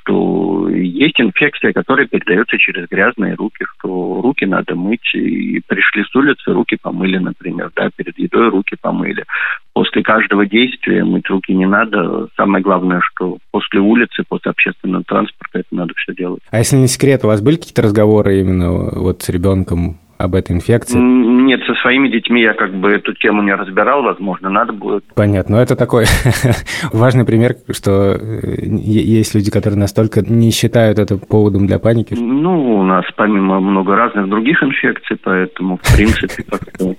что 0.00 0.68
есть 0.68 1.20
инфекция, 1.20 1.72
которая 1.72 2.06
передается 2.06 2.58
через 2.58 2.88
грязные 2.88 3.34
руки, 3.34 3.64
что 3.76 4.20
руки 4.22 4.46
надо 4.46 4.74
мыть, 4.74 5.14
и 5.14 5.60
пришли 5.66 6.04
с 6.04 6.14
улицы, 6.14 6.52
руки 6.52 6.76
помыли, 6.80 7.18
например, 7.18 7.70
да, 7.76 7.90
перед 7.94 8.18
едой 8.18 8.48
руки 8.50 8.76
помыли. 8.80 9.24
После 9.72 10.02
каждого 10.02 10.46
действия 10.46 11.04
мыть 11.04 11.28
руки 11.28 11.54
не 11.54 11.66
надо. 11.66 12.28
Самое 12.36 12.62
главное, 12.62 13.00
что 13.02 13.38
после 13.50 13.80
улицы, 13.80 14.22
после 14.28 14.50
общественного 14.50 15.04
транспорта 15.04 15.60
это 15.60 15.68
надо 15.74 15.94
все 15.96 16.14
делать. 16.14 16.42
А 16.50 16.58
если 16.58 16.76
не 16.76 16.88
секрет, 16.88 17.24
у 17.24 17.28
вас 17.28 17.40
были 17.40 17.56
какие-то 17.56 17.82
разговоры 17.82 18.40
именно 18.40 18.70
вот 18.70 19.22
с 19.22 19.28
ребенком 19.28 19.98
об 20.22 20.34
этой 20.34 20.52
инфекции? 20.52 20.98
Нет, 20.98 21.60
со 21.66 21.74
своими 21.82 22.08
детьми 22.08 22.42
я 22.42 22.54
как 22.54 22.74
бы 22.74 22.90
эту 22.90 23.14
тему 23.14 23.42
не 23.42 23.54
разбирал, 23.54 24.02
возможно, 24.02 24.50
надо 24.50 24.72
будет. 24.72 25.04
Понятно, 25.14 25.56
но 25.56 25.62
это 25.62 25.76
такой 25.76 26.06
важный 26.92 27.24
пример, 27.24 27.56
что 27.70 28.14
э, 28.14 28.64
есть 28.64 29.34
люди, 29.34 29.50
которые 29.50 29.78
настолько 29.78 30.22
не 30.22 30.50
считают 30.50 30.98
это 30.98 31.18
поводом 31.18 31.66
для 31.66 31.78
паники. 31.78 32.14
Ну, 32.14 32.78
у 32.78 32.82
нас 32.82 33.04
помимо 33.16 33.60
много 33.60 33.96
разных 33.96 34.28
других 34.28 34.62
инфекций, 34.62 35.16
поэтому, 35.22 35.78
в 35.82 35.96
принципе, 35.96 36.42
как-то 36.42 36.94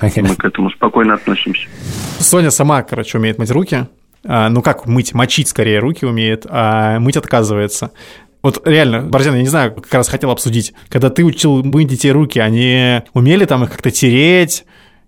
мы 0.22 0.36
к 0.36 0.44
этому 0.44 0.70
спокойно 0.70 1.14
относимся. 1.14 1.68
Соня 2.18 2.50
сама, 2.50 2.82
короче, 2.82 3.18
умеет 3.18 3.38
мыть 3.38 3.50
руки. 3.50 3.86
А, 4.24 4.48
ну 4.48 4.62
как 4.62 4.86
мыть, 4.86 5.14
мочить 5.14 5.48
скорее 5.48 5.78
руки 5.80 6.04
умеет, 6.04 6.46
а 6.48 6.98
мыть 7.00 7.16
отказывается. 7.16 7.90
Вот 8.42 8.66
реально, 8.66 9.02
Борзян, 9.02 9.36
я 9.36 9.42
не 9.42 9.48
знаю, 9.48 9.72
как 9.72 9.92
раз 9.94 10.08
хотел 10.08 10.30
обсудить. 10.30 10.74
Когда 10.88 11.10
ты 11.10 11.24
учил 11.24 11.62
мыть 11.62 11.88
детей 11.88 12.10
руки, 12.10 12.40
они 12.40 13.02
умели 13.14 13.44
там 13.44 13.64
их 13.64 13.70
как-то 13.70 13.90
тереть, 13.90 14.64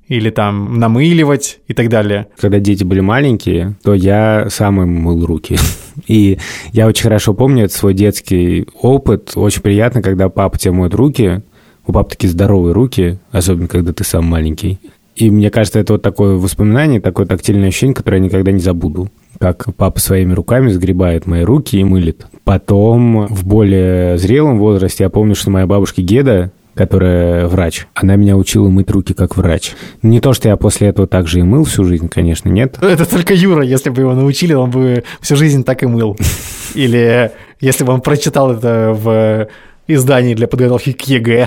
или 0.09 0.31
там 0.31 0.79
намыливать 0.79 1.61
и 1.67 1.75
так 1.75 1.89
далее. 1.89 2.29
Когда 2.39 2.59
дети 2.59 2.85
были 2.85 3.01
маленькие, 3.01 3.77
то 3.83 3.95
я 3.95 4.49
сам 4.51 4.83
им 4.83 5.03
мыл 5.03 5.25
руки. 5.25 5.57
И 6.07 6.39
я 6.73 6.87
очень 6.87 7.05
хорошо 7.05 7.35
помню 7.35 7.65
это 7.65 7.75
свой 7.75 7.95
детский 7.95 8.67
опыт. 8.81 9.33
Очень 9.35 9.63
приятно, 9.63 10.03
когда 10.03 10.29
папа 10.29 10.59
тебе 10.59 10.73
моет 10.73 10.95
руки. 10.95 11.43
У 11.87 11.93
папы 11.93 12.11
такие 12.11 12.31
здоровые 12.31 12.73
руки, 12.73 13.19
особенно 13.31 13.69
когда 13.69 13.93
ты 13.93 14.05
сам 14.05 14.25
маленький. 14.27 14.79
И 15.17 15.31
мне 15.31 15.51
кажется, 15.51 15.79
это 15.79 15.95
вот 15.95 16.03
такое 16.03 16.37
воспоминание, 16.37 17.01
такое 17.01 17.27
тактильное 17.27 17.69
ощущение, 17.69 17.95
которое 17.95 18.19
я 18.19 18.25
никогда 18.25 18.51
не 18.53 18.61
забуду. 18.61 19.11
Как 19.45 19.67
папа 19.77 20.01
своими 20.01 20.33
руками 20.33 20.71
сгребает 20.71 21.27
мои 21.27 21.43
руки 21.43 21.77
и 21.77 21.85
мылит. 21.85 22.25
Потом 22.45 23.27
в 23.27 23.45
более 23.47 24.17
зрелом 24.17 24.59
возрасте 24.59 25.05
я 25.05 25.11
помню, 25.11 25.35
что 25.35 25.51
моя 25.51 25.67
бабушка 25.67 26.01
Геда, 26.01 26.51
которая 26.73 27.47
врач, 27.47 27.87
она 27.93 28.17
меня 28.17 28.39
учила 28.39 28.71
мыть 28.71 28.91
руки 28.91 29.13
как 29.13 29.37
врач. 29.37 29.73
Не 30.01 30.23
то, 30.23 30.33
что 30.33 30.49
я 30.49 30.57
после 30.57 30.89
этого 30.89 31.07
так 31.07 31.29
же 31.29 31.41
и 31.41 31.43
мыл 31.43 31.65
всю 31.65 31.85
жизнь, 31.85 32.09
конечно, 32.09 32.49
нет. 32.49 32.79
Это 32.81 33.05
только 33.05 33.35
Юра, 33.35 33.63
если 33.63 33.91
бы 33.91 34.01
его 34.01 34.15
научили, 34.15 34.55
он 34.55 34.71
бы 34.71 35.05
всю 35.21 35.37
жизнь 35.37 35.63
так 35.63 35.83
и 35.83 35.87
мыл. 35.87 36.17
Или 36.75 37.31
если 37.61 37.85
бы 37.85 37.93
он 37.93 38.01
прочитал 38.01 38.51
это 38.51 38.97
в 38.99 39.49
издании 39.87 40.35
для 40.35 40.49
подготовки 40.49 40.93
к 40.93 41.03
ЕГЭ. 41.03 41.47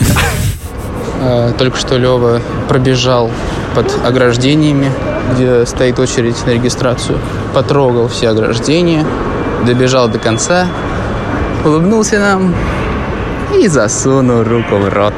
А, 1.20 1.52
только 1.54 1.78
что 1.78 1.98
Лева 1.98 2.42
пробежал 2.70 3.32
под 3.74 3.92
ограждениями, 4.06 4.86
где 5.34 5.66
стоит 5.66 6.00
очередь 6.00 6.46
на 6.46 6.52
регистрацию. 6.52 7.18
Потрогал 7.54 8.08
все 8.08 8.30
ограждения, 8.30 9.06
добежал 9.66 10.10
до 10.10 10.20
конца, 10.20 10.68
улыбнулся 11.66 12.20
нам 12.20 12.56
и 13.58 13.68
засунул 13.68 14.44
руку 14.44 14.76
в 14.76 14.90
рот. 14.90 15.14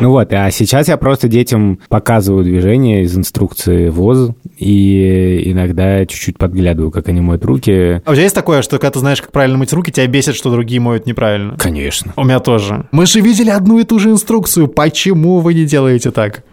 Ну 0.00 0.10
вот, 0.10 0.32
а 0.32 0.48
сейчас 0.52 0.86
я 0.86 0.96
просто 0.96 1.26
детям 1.26 1.80
показываю 1.88 2.44
движения 2.44 3.02
из 3.02 3.16
инструкции 3.16 3.88
ВОЗ, 3.88 4.30
и 4.56 5.42
иногда 5.46 6.06
чуть-чуть 6.06 6.38
подглядываю, 6.38 6.92
как 6.92 7.08
они 7.08 7.20
моют 7.20 7.44
руки. 7.44 8.00
А 8.04 8.10
у 8.10 8.12
тебя 8.12 8.22
есть 8.22 8.34
такое, 8.34 8.62
что 8.62 8.78
когда 8.78 8.92
ты 8.92 9.00
знаешь, 9.00 9.20
как 9.20 9.32
правильно 9.32 9.58
мыть 9.58 9.72
руки, 9.72 9.90
тебя 9.90 10.06
бесит, 10.06 10.36
что 10.36 10.50
другие 10.50 10.80
моют 10.80 11.06
неправильно? 11.06 11.56
Конечно. 11.58 12.12
У 12.14 12.22
меня 12.22 12.38
тоже. 12.38 12.86
Мы 12.92 13.06
же 13.06 13.20
видели 13.20 13.50
одну 13.50 13.80
и 13.80 13.84
ту 13.84 13.98
же 13.98 14.10
инструкцию, 14.10 14.68
почему 14.68 15.40
вы 15.40 15.54
не 15.54 15.64
делаете 15.64 16.12
так? 16.12 16.44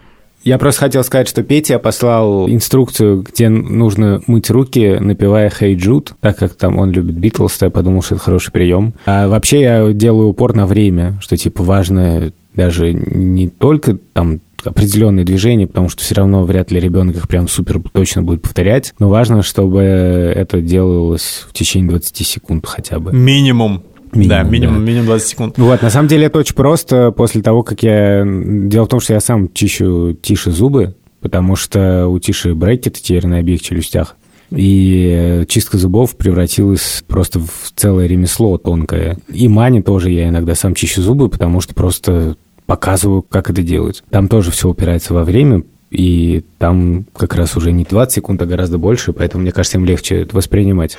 Я 0.42 0.58
просто 0.58 0.82
хотел 0.82 1.02
сказать, 1.02 1.28
что 1.28 1.42
Петя 1.42 1.78
послал 1.78 2.48
инструкцию, 2.48 3.22
где 3.22 3.48
нужно 3.48 4.22
мыть 4.26 4.48
руки, 4.48 4.96
напивая 5.00 5.50
«Hey 5.50 5.74
Jude», 5.74 6.12
так 6.20 6.38
как 6.38 6.54
там 6.54 6.78
он 6.78 6.92
любит 6.92 7.16
Битлз, 7.16 7.60
я 7.62 7.70
подумал, 7.70 8.02
что 8.02 8.14
это 8.14 8.24
хороший 8.24 8.52
прием. 8.52 8.94
А 9.06 9.26
вообще 9.26 9.60
я 9.60 9.92
делаю 9.92 10.28
упор 10.28 10.54
на 10.54 10.66
время, 10.66 11.18
что 11.20 11.36
типа 11.36 11.64
важно 11.64 12.32
даже 12.54 12.92
не 12.92 13.48
только 13.48 13.98
там 14.12 14.40
определенные 14.64 15.24
движения, 15.24 15.66
потому 15.66 15.88
что 15.88 16.02
все 16.02 16.14
равно 16.14 16.44
вряд 16.44 16.70
ли 16.70 16.80
ребенок 16.80 17.16
их 17.16 17.28
прям 17.28 17.48
супер 17.48 17.80
точно 17.92 18.22
будет 18.22 18.42
повторять. 18.42 18.94
Но 18.98 19.08
важно, 19.08 19.42
чтобы 19.42 19.80
это 19.80 20.60
делалось 20.60 21.44
в 21.48 21.52
течение 21.52 21.90
20 21.90 22.26
секунд 22.26 22.66
хотя 22.66 22.98
бы. 22.98 23.12
Минимум. 23.12 23.82
Минимум, 24.16 24.28
да, 24.28 24.42
минимум, 24.42 24.74
да. 24.76 24.80
минимум 24.82 25.06
20 25.06 25.28
секунд. 25.28 25.58
Вот, 25.58 25.82
на 25.82 25.90
самом 25.90 26.08
деле 26.08 26.26
это 26.26 26.38
очень 26.38 26.54
просто. 26.54 27.10
После 27.10 27.42
того, 27.42 27.62
как 27.62 27.82
я... 27.82 28.24
Дело 28.26 28.84
в 28.84 28.88
том, 28.88 29.00
что 29.00 29.12
я 29.12 29.20
сам 29.20 29.52
чищу 29.52 30.16
тише 30.20 30.50
зубы, 30.50 30.94
потому 31.20 31.56
что 31.56 32.08
у 32.08 32.18
тиши 32.18 32.54
брекеты 32.54 33.00
теперь 33.00 33.26
на 33.26 33.38
обеих 33.38 33.62
челюстях. 33.62 34.16
И 34.50 35.44
чистка 35.48 35.76
зубов 35.76 36.16
превратилась 36.16 37.02
просто 37.08 37.40
в 37.40 37.72
целое 37.74 38.06
ремесло 38.06 38.58
тонкое. 38.58 39.18
И 39.28 39.48
Мане 39.48 39.82
тоже 39.82 40.10
я 40.10 40.28
иногда 40.28 40.54
сам 40.54 40.74
чищу 40.74 41.02
зубы, 41.02 41.28
потому 41.28 41.60
что 41.60 41.74
просто 41.74 42.36
показываю, 42.66 43.22
как 43.22 43.50
это 43.50 43.62
делать. 43.62 44.02
Там 44.10 44.28
тоже 44.28 44.50
все 44.50 44.68
упирается 44.68 45.14
во 45.14 45.24
время, 45.24 45.62
и 45.90 46.44
там 46.58 47.06
как 47.16 47.34
раз 47.34 47.56
уже 47.56 47.72
не 47.72 47.84
20 47.84 48.14
секунд, 48.14 48.42
а 48.42 48.46
гораздо 48.46 48.78
больше, 48.78 49.12
поэтому, 49.12 49.42
мне 49.42 49.52
кажется, 49.52 49.78
им 49.78 49.84
легче 49.84 50.22
это 50.22 50.36
воспринимать. 50.36 50.98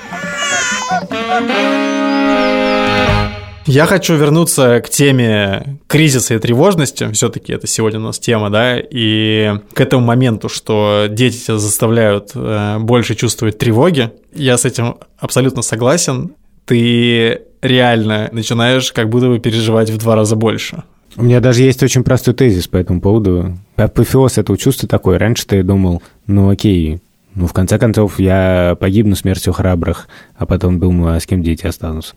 Я 3.67 3.86
хочу 3.86 4.15
вернуться 4.15 4.81
к 4.81 4.89
теме 4.89 5.77
кризиса 5.88 6.36
и 6.36 6.39
тревожности. 6.39 7.12
Все-таки 7.12 7.51
это 7.51 7.67
сегодня 7.67 8.00
у 8.00 8.03
нас 8.03 8.17
тема, 8.17 8.50
да, 8.50 8.77
и 8.79 9.55
к 9.74 9.81
этому 9.81 10.05
моменту, 10.05 10.47
что 10.47 11.07
дети 11.09 11.38
тебя 11.38 11.57
заставляют 11.57 12.31
э, 12.33 12.77
больше 12.79 13.13
чувствовать 13.15 13.57
тревоги. 13.57 14.09
Я 14.33 14.57
с 14.57 14.63
этим 14.63 14.95
абсолютно 15.19 15.62
согласен. 15.63 16.31
Ты 16.65 17.41
реально 17.62 18.29
начинаешь 18.31 18.93
как 18.93 19.09
будто 19.09 19.27
бы 19.27 19.39
переживать 19.39 19.89
в 19.89 19.97
два 19.97 20.15
раза 20.15 20.38
больше. 20.38 20.83
У 21.17 21.24
меня 21.24 21.41
даже 21.41 21.63
есть 21.63 21.83
очень 21.83 22.05
простой 22.05 22.33
тезис 22.33 22.69
по 22.69 22.77
этому 22.77 23.01
поводу. 23.01 23.57
Апофеоз 23.75 24.38
этого 24.38 24.57
чувства 24.57 24.88
такой. 24.88 25.17
Раньше 25.17 25.45
ты 25.45 25.62
думал, 25.62 26.01
ну 26.25 26.50
окей, 26.50 27.01
ну 27.36 27.47
в 27.47 27.53
конце 27.53 27.77
концов 27.77 28.17
я 28.17 28.77
погибну 28.79 29.17
смертью 29.17 29.51
храбрых, 29.51 30.07
а 30.38 30.45
потом 30.45 30.79
думаю, 30.79 31.17
а 31.17 31.19
с 31.19 31.25
кем 31.25 31.43
дети 31.43 31.65
останутся. 31.67 32.15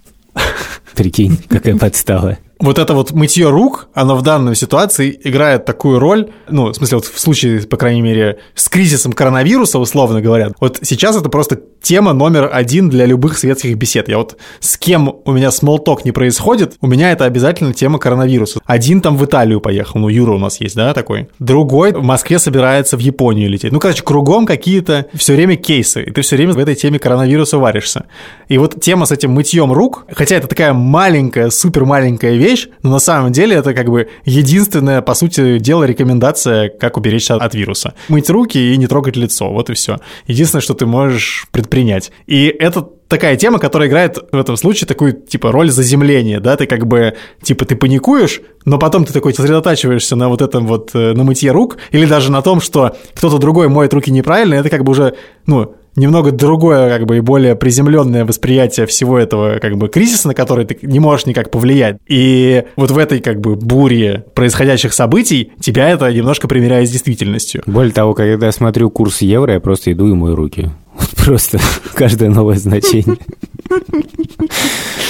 Прикинь, 0.94 1.38
какая 1.48 1.76
подстава 1.76 2.38
вот 2.60 2.78
это 2.78 2.94
вот 2.94 3.12
мытье 3.12 3.48
рук, 3.48 3.88
оно 3.94 4.16
в 4.16 4.22
данной 4.22 4.54
ситуации 4.54 5.18
играет 5.24 5.64
такую 5.64 5.98
роль, 5.98 6.30
ну, 6.48 6.68
в 6.68 6.74
смысле, 6.74 6.98
вот 6.98 7.06
в 7.06 7.18
случае, 7.18 7.62
по 7.62 7.76
крайней 7.76 8.02
мере, 8.02 8.38
с 8.54 8.68
кризисом 8.68 9.12
коронавируса, 9.12 9.78
условно 9.78 10.20
говоря, 10.20 10.50
вот 10.60 10.78
сейчас 10.82 11.16
это 11.16 11.28
просто 11.28 11.60
тема 11.82 12.12
номер 12.12 12.50
один 12.52 12.90
для 12.90 13.06
любых 13.06 13.38
светских 13.38 13.76
бесед. 13.76 14.08
Я 14.08 14.18
вот 14.18 14.36
с 14.60 14.76
кем 14.76 15.16
у 15.24 15.32
меня 15.32 15.50
смолток 15.50 16.04
не 16.04 16.12
происходит, 16.12 16.74
у 16.80 16.86
меня 16.86 17.12
это 17.12 17.24
обязательно 17.24 17.72
тема 17.72 17.98
коронавируса. 17.98 18.60
Один 18.66 19.00
там 19.00 19.16
в 19.16 19.24
Италию 19.24 19.60
поехал, 19.60 19.98
ну, 20.00 20.08
Юра 20.08 20.32
у 20.32 20.38
нас 20.38 20.60
есть, 20.60 20.76
да, 20.76 20.92
такой. 20.92 21.28
Другой 21.38 21.92
в 21.92 22.02
Москве 22.02 22.38
собирается 22.38 22.96
в 22.96 23.00
Японию 23.00 23.48
лететь. 23.48 23.72
Ну, 23.72 23.80
короче, 23.80 24.02
кругом 24.02 24.44
какие-то 24.44 25.06
все 25.14 25.34
время 25.34 25.56
кейсы, 25.56 26.02
и 26.02 26.10
ты 26.10 26.20
все 26.20 26.36
время 26.36 26.52
в 26.52 26.58
этой 26.58 26.74
теме 26.74 26.98
коронавируса 26.98 27.58
варишься. 27.58 28.04
И 28.48 28.58
вот 28.58 28.80
тема 28.80 29.06
с 29.06 29.12
этим 29.12 29.30
мытьем 29.32 29.72
рук, 29.72 30.04
хотя 30.12 30.36
это 30.36 30.46
такая 30.46 30.74
маленькая, 30.74 31.50
супер 31.50 31.84
маленькая 31.84 32.34
вещь, 32.36 32.49
вещь, 32.50 32.68
но 32.82 32.90
на 32.90 32.98
самом 32.98 33.32
деле 33.32 33.56
это 33.56 33.74
как 33.74 33.88
бы 33.88 34.08
единственная, 34.24 35.02
по 35.02 35.14
сути 35.14 35.58
дела, 35.58 35.84
рекомендация, 35.84 36.68
как 36.68 36.96
уберечься 36.96 37.34
от 37.36 37.54
вируса. 37.54 37.94
Мыть 38.08 38.30
руки 38.30 38.58
и 38.58 38.76
не 38.76 38.86
трогать 38.86 39.16
лицо, 39.16 39.50
вот 39.50 39.70
и 39.70 39.74
все. 39.74 39.98
Единственное, 40.26 40.62
что 40.62 40.74
ты 40.74 40.86
можешь 40.86 41.46
предпринять. 41.52 42.12
И 42.26 42.46
это 42.46 42.88
такая 43.08 43.36
тема, 43.36 43.58
которая 43.58 43.88
играет 43.88 44.18
в 44.32 44.36
этом 44.36 44.56
случае 44.56 44.86
такую, 44.86 45.12
типа, 45.12 45.52
роль 45.52 45.70
заземления, 45.70 46.40
да, 46.40 46.56
ты 46.56 46.66
как 46.66 46.86
бы, 46.86 47.14
типа, 47.42 47.64
ты 47.64 47.76
паникуешь, 47.76 48.40
но 48.64 48.78
потом 48.78 49.04
ты 49.04 49.12
такой 49.12 49.34
сосредотачиваешься 49.34 50.16
на 50.16 50.28
вот 50.28 50.40
этом 50.40 50.66
вот, 50.66 50.90
э, 50.94 51.12
на 51.12 51.24
мытье 51.24 51.50
рук, 51.50 51.78
или 51.90 52.06
даже 52.06 52.30
на 52.30 52.40
том, 52.40 52.60
что 52.60 52.96
кто-то 53.14 53.38
другой 53.38 53.68
моет 53.68 53.92
руки 53.92 54.10
неправильно, 54.10 54.54
это 54.54 54.70
как 54.70 54.84
бы 54.84 54.92
уже, 54.92 55.14
ну, 55.46 55.74
немного 55.96 56.32
другое, 56.32 56.88
как 56.88 57.06
бы, 57.06 57.18
и 57.18 57.20
более 57.20 57.56
приземленное 57.56 58.24
восприятие 58.24 58.86
всего 58.86 59.18
этого, 59.18 59.58
как 59.58 59.76
бы, 59.76 59.88
кризиса, 59.88 60.28
на 60.28 60.34
который 60.34 60.64
ты 60.64 60.78
не 60.82 61.00
можешь 61.00 61.26
никак 61.26 61.50
повлиять. 61.50 61.96
И 62.08 62.64
вот 62.76 62.90
в 62.90 62.98
этой, 62.98 63.20
как 63.20 63.40
бы, 63.40 63.56
буре 63.56 64.24
происходящих 64.34 64.92
событий 64.92 65.52
тебя 65.60 65.88
это 65.88 66.12
немножко 66.12 66.48
примеряет 66.48 66.88
с 66.88 66.92
действительностью. 66.92 67.62
Более 67.66 67.92
того, 67.92 68.14
когда 68.14 68.46
я 68.46 68.52
смотрю 68.52 68.90
курс 68.90 69.20
евро, 69.22 69.52
я 69.52 69.60
просто 69.60 69.92
иду 69.92 70.08
и 70.08 70.14
мою 70.14 70.36
руки. 70.36 70.70
Просто 71.16 71.58
каждое 71.94 72.30
новое 72.30 72.56
значение. 72.56 73.16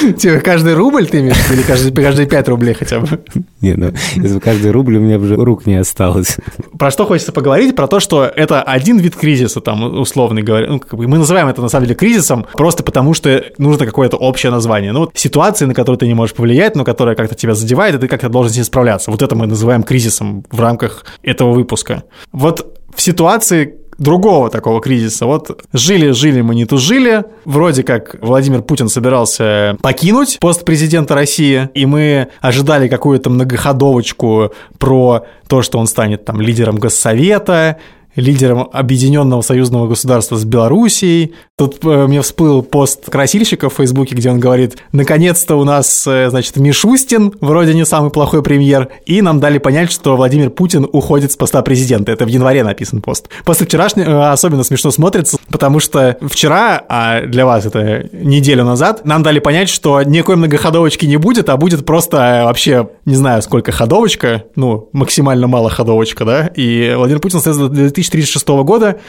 Типа 0.19 0.41
каждый 0.41 0.75
рубль 0.75 1.07
ты 1.07 1.21
имеешь 1.21 1.37
или 1.51 1.63
каждый, 1.63 1.93
каждые 1.93 2.27
5 2.27 2.49
рублей 2.49 2.75
хотя 2.75 3.01
бы? 3.01 3.21
Не, 3.61 3.75
ну, 3.75 3.93
если 4.17 4.39
каждый 4.39 4.71
рубль 4.71 4.97
у 4.97 5.01
меня 5.01 5.19
уже 5.19 5.37
рук 5.37 5.67
не 5.67 5.77
осталось. 5.77 6.37
Про 6.79 6.91
что 6.91 7.05
хочется 7.05 7.33
поговорить? 7.33 7.77
Про 7.77 7.87
то, 7.87 8.01
что 8.01 8.25
это 8.25 8.63
один 8.63 8.99
вид 8.99 9.17
кризиса, 9.17 9.61
там, 9.61 10.01
условно 10.01 10.43
говоря. 10.43 10.69
Ну, 10.69 10.81
как 10.81 10.95
бы 10.95 11.07
мы 11.07 11.19
называем 11.19 11.49
это, 11.49 11.61
на 11.63 11.69
самом 11.69 11.87
деле, 11.87 11.97
кризисом 11.97 12.47
просто 12.53 12.83
потому, 12.83 13.15
что 13.15 13.45
нужно 13.59 13.87
какое-то 13.87 14.17
общее 14.17 14.51
название. 14.51 14.93
Ну, 14.93 15.01
вот 15.01 15.11
ситуации, 15.15 15.67
на 15.67 15.75
которые 15.75 15.99
ты 15.99 16.07
не 16.07 16.15
можешь 16.15 16.35
повлиять, 16.35 16.77
но 16.77 16.85
которая 16.85 17.15
как-то 17.15 17.35
тебя 17.35 17.55
задевает, 17.55 17.95
и 17.95 17.99
ты 17.99 18.09
как-то 18.09 18.29
должен 18.29 18.53
с 18.53 18.57
ней 18.57 18.65
справляться. 18.65 19.11
Вот 19.11 19.23
это 19.23 19.35
мы 19.37 19.47
называем 19.47 19.83
кризисом 19.83 20.45
в 20.51 20.61
рамках 20.61 21.05
этого 21.23 21.53
выпуска. 21.53 22.05
Вот 22.33 22.79
в 22.95 23.01
ситуации, 23.01 23.80
другого 24.01 24.51
такого 24.51 24.81
кризиса. 24.81 25.27
Вот 25.27 25.63
жили-жили 25.73 26.41
мы 26.41 26.57
не 26.57 26.65
тужили, 26.65 27.25
вроде 27.45 27.85
как 27.85 28.17
Владимир 28.21 28.63
Путин 28.63 28.89
собирался 28.89 29.77
покинуть 29.83 30.39
пост 30.41 30.65
президента 30.65 31.15
России, 31.15 31.69
и 31.75 31.87
мы 31.87 32.29
ожидали 32.41 32.89
какую-то 32.89 33.31
многоходовочку 33.31 34.53
про 34.79 35.27
то, 35.47 35.63
что 35.63 35.79
он 35.79 35.87
станет 35.87 36.25
там 36.25 36.41
лидером 36.41 36.79
Госсовета, 36.79 37.77
лидером 38.17 38.69
объединенного 38.73 39.43
союзного 39.43 39.89
государства 39.89 40.37
с 40.37 40.45
Белоруссией. 40.45 41.35
Тут 41.57 41.79
э, 41.85 42.07
мне 42.07 42.23
всплыл 42.23 42.63
пост 42.63 43.11
красильщика 43.11 43.69
в 43.69 43.75
Фейсбуке, 43.75 44.15
где 44.15 44.31
он 44.31 44.41
говорит, 44.41 44.79
наконец-то 44.93 45.57
у 45.57 45.65
нас, 45.65 46.07
э, 46.07 46.31
значит, 46.31 46.57
Мишустин, 46.57 47.33
вроде 47.41 47.75
не 47.75 47.85
самый 47.85 48.11
плохой 48.11 48.43
премьер, 48.43 48.89
и 49.07 49.23
нам 49.23 49.41
дали 49.41 49.59
понять, 49.59 49.93
что 49.93 50.17
Владимир 50.17 50.51
Путин 50.51 50.89
уходит 50.91 51.33
с 51.33 51.37
поста 51.37 51.63
президента. 51.63 52.13
Это 52.13 52.25
в 52.25 52.29
январе 52.29 52.65
написан 52.65 53.01
пост. 53.01 53.29
После 53.45 53.67
вчерашнего 53.67 54.11
э, 54.11 54.31
особенно 54.31 54.65
смешно 54.65 54.91
смотрится, 54.91 55.39
потому 55.51 55.81
что 55.81 56.17
вчера, 56.23 56.83
а 56.89 57.23
для 57.23 57.47
вас 57.47 57.67
это 57.67 58.09
неделю 58.13 58.65
назад, 58.65 59.05
нам 59.05 59.23
дали 59.23 59.39
понять, 59.39 59.69
что 59.69 60.03
никакой 60.03 60.37
многоходовочки 60.37 61.07
не 61.07 61.17
будет, 61.17 61.49
а 61.49 61.57
будет 61.57 61.85
просто 61.87 62.43
вообще, 62.45 62.89
не 63.05 63.15
знаю, 63.15 63.43
сколько 63.43 63.73
ходовочка, 63.73 64.45
ну, 64.57 64.89
максимально 64.93 65.47
мало 65.47 65.71
ходовочка, 65.71 66.25
да, 66.25 66.47
и 66.47 66.95
Владимир 66.97 67.21
Путин 67.21 67.39
остается 67.39 67.69
до 67.69 67.91
2036 68.11 68.49
года, 68.65 69.01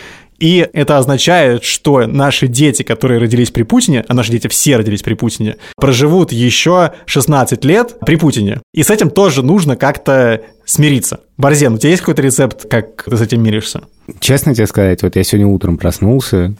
и 0.41 0.67
это 0.73 0.97
означает, 0.97 1.63
что 1.63 2.07
наши 2.07 2.47
дети, 2.47 2.81
которые 2.81 3.19
родились 3.19 3.51
при 3.51 3.61
Путине, 3.61 4.03
а 4.07 4.13
наши 4.15 4.31
дети 4.31 4.47
все 4.47 4.75
родились 4.75 5.03
при 5.03 5.13
Путине, 5.13 5.57
проживут 5.75 6.31
еще 6.31 6.93
16 7.05 7.63
лет 7.63 7.97
при 8.03 8.15
Путине. 8.15 8.59
И 8.73 8.81
с 8.81 8.89
этим 8.89 9.11
тоже 9.11 9.43
нужно 9.43 9.75
как-то 9.75 10.41
смириться. 10.65 11.19
Борзен, 11.37 11.75
у 11.75 11.77
тебя 11.77 11.91
есть 11.91 12.01
какой-то 12.01 12.23
рецепт, 12.23 12.67
как 12.67 13.03
ты 13.03 13.15
с 13.15 13.21
этим 13.21 13.43
миришься? 13.43 13.81
Честно 14.19 14.55
тебе 14.55 14.65
сказать, 14.65 15.03
вот 15.03 15.15
я 15.15 15.23
сегодня 15.23 15.47
утром 15.47 15.77
проснулся 15.77 16.55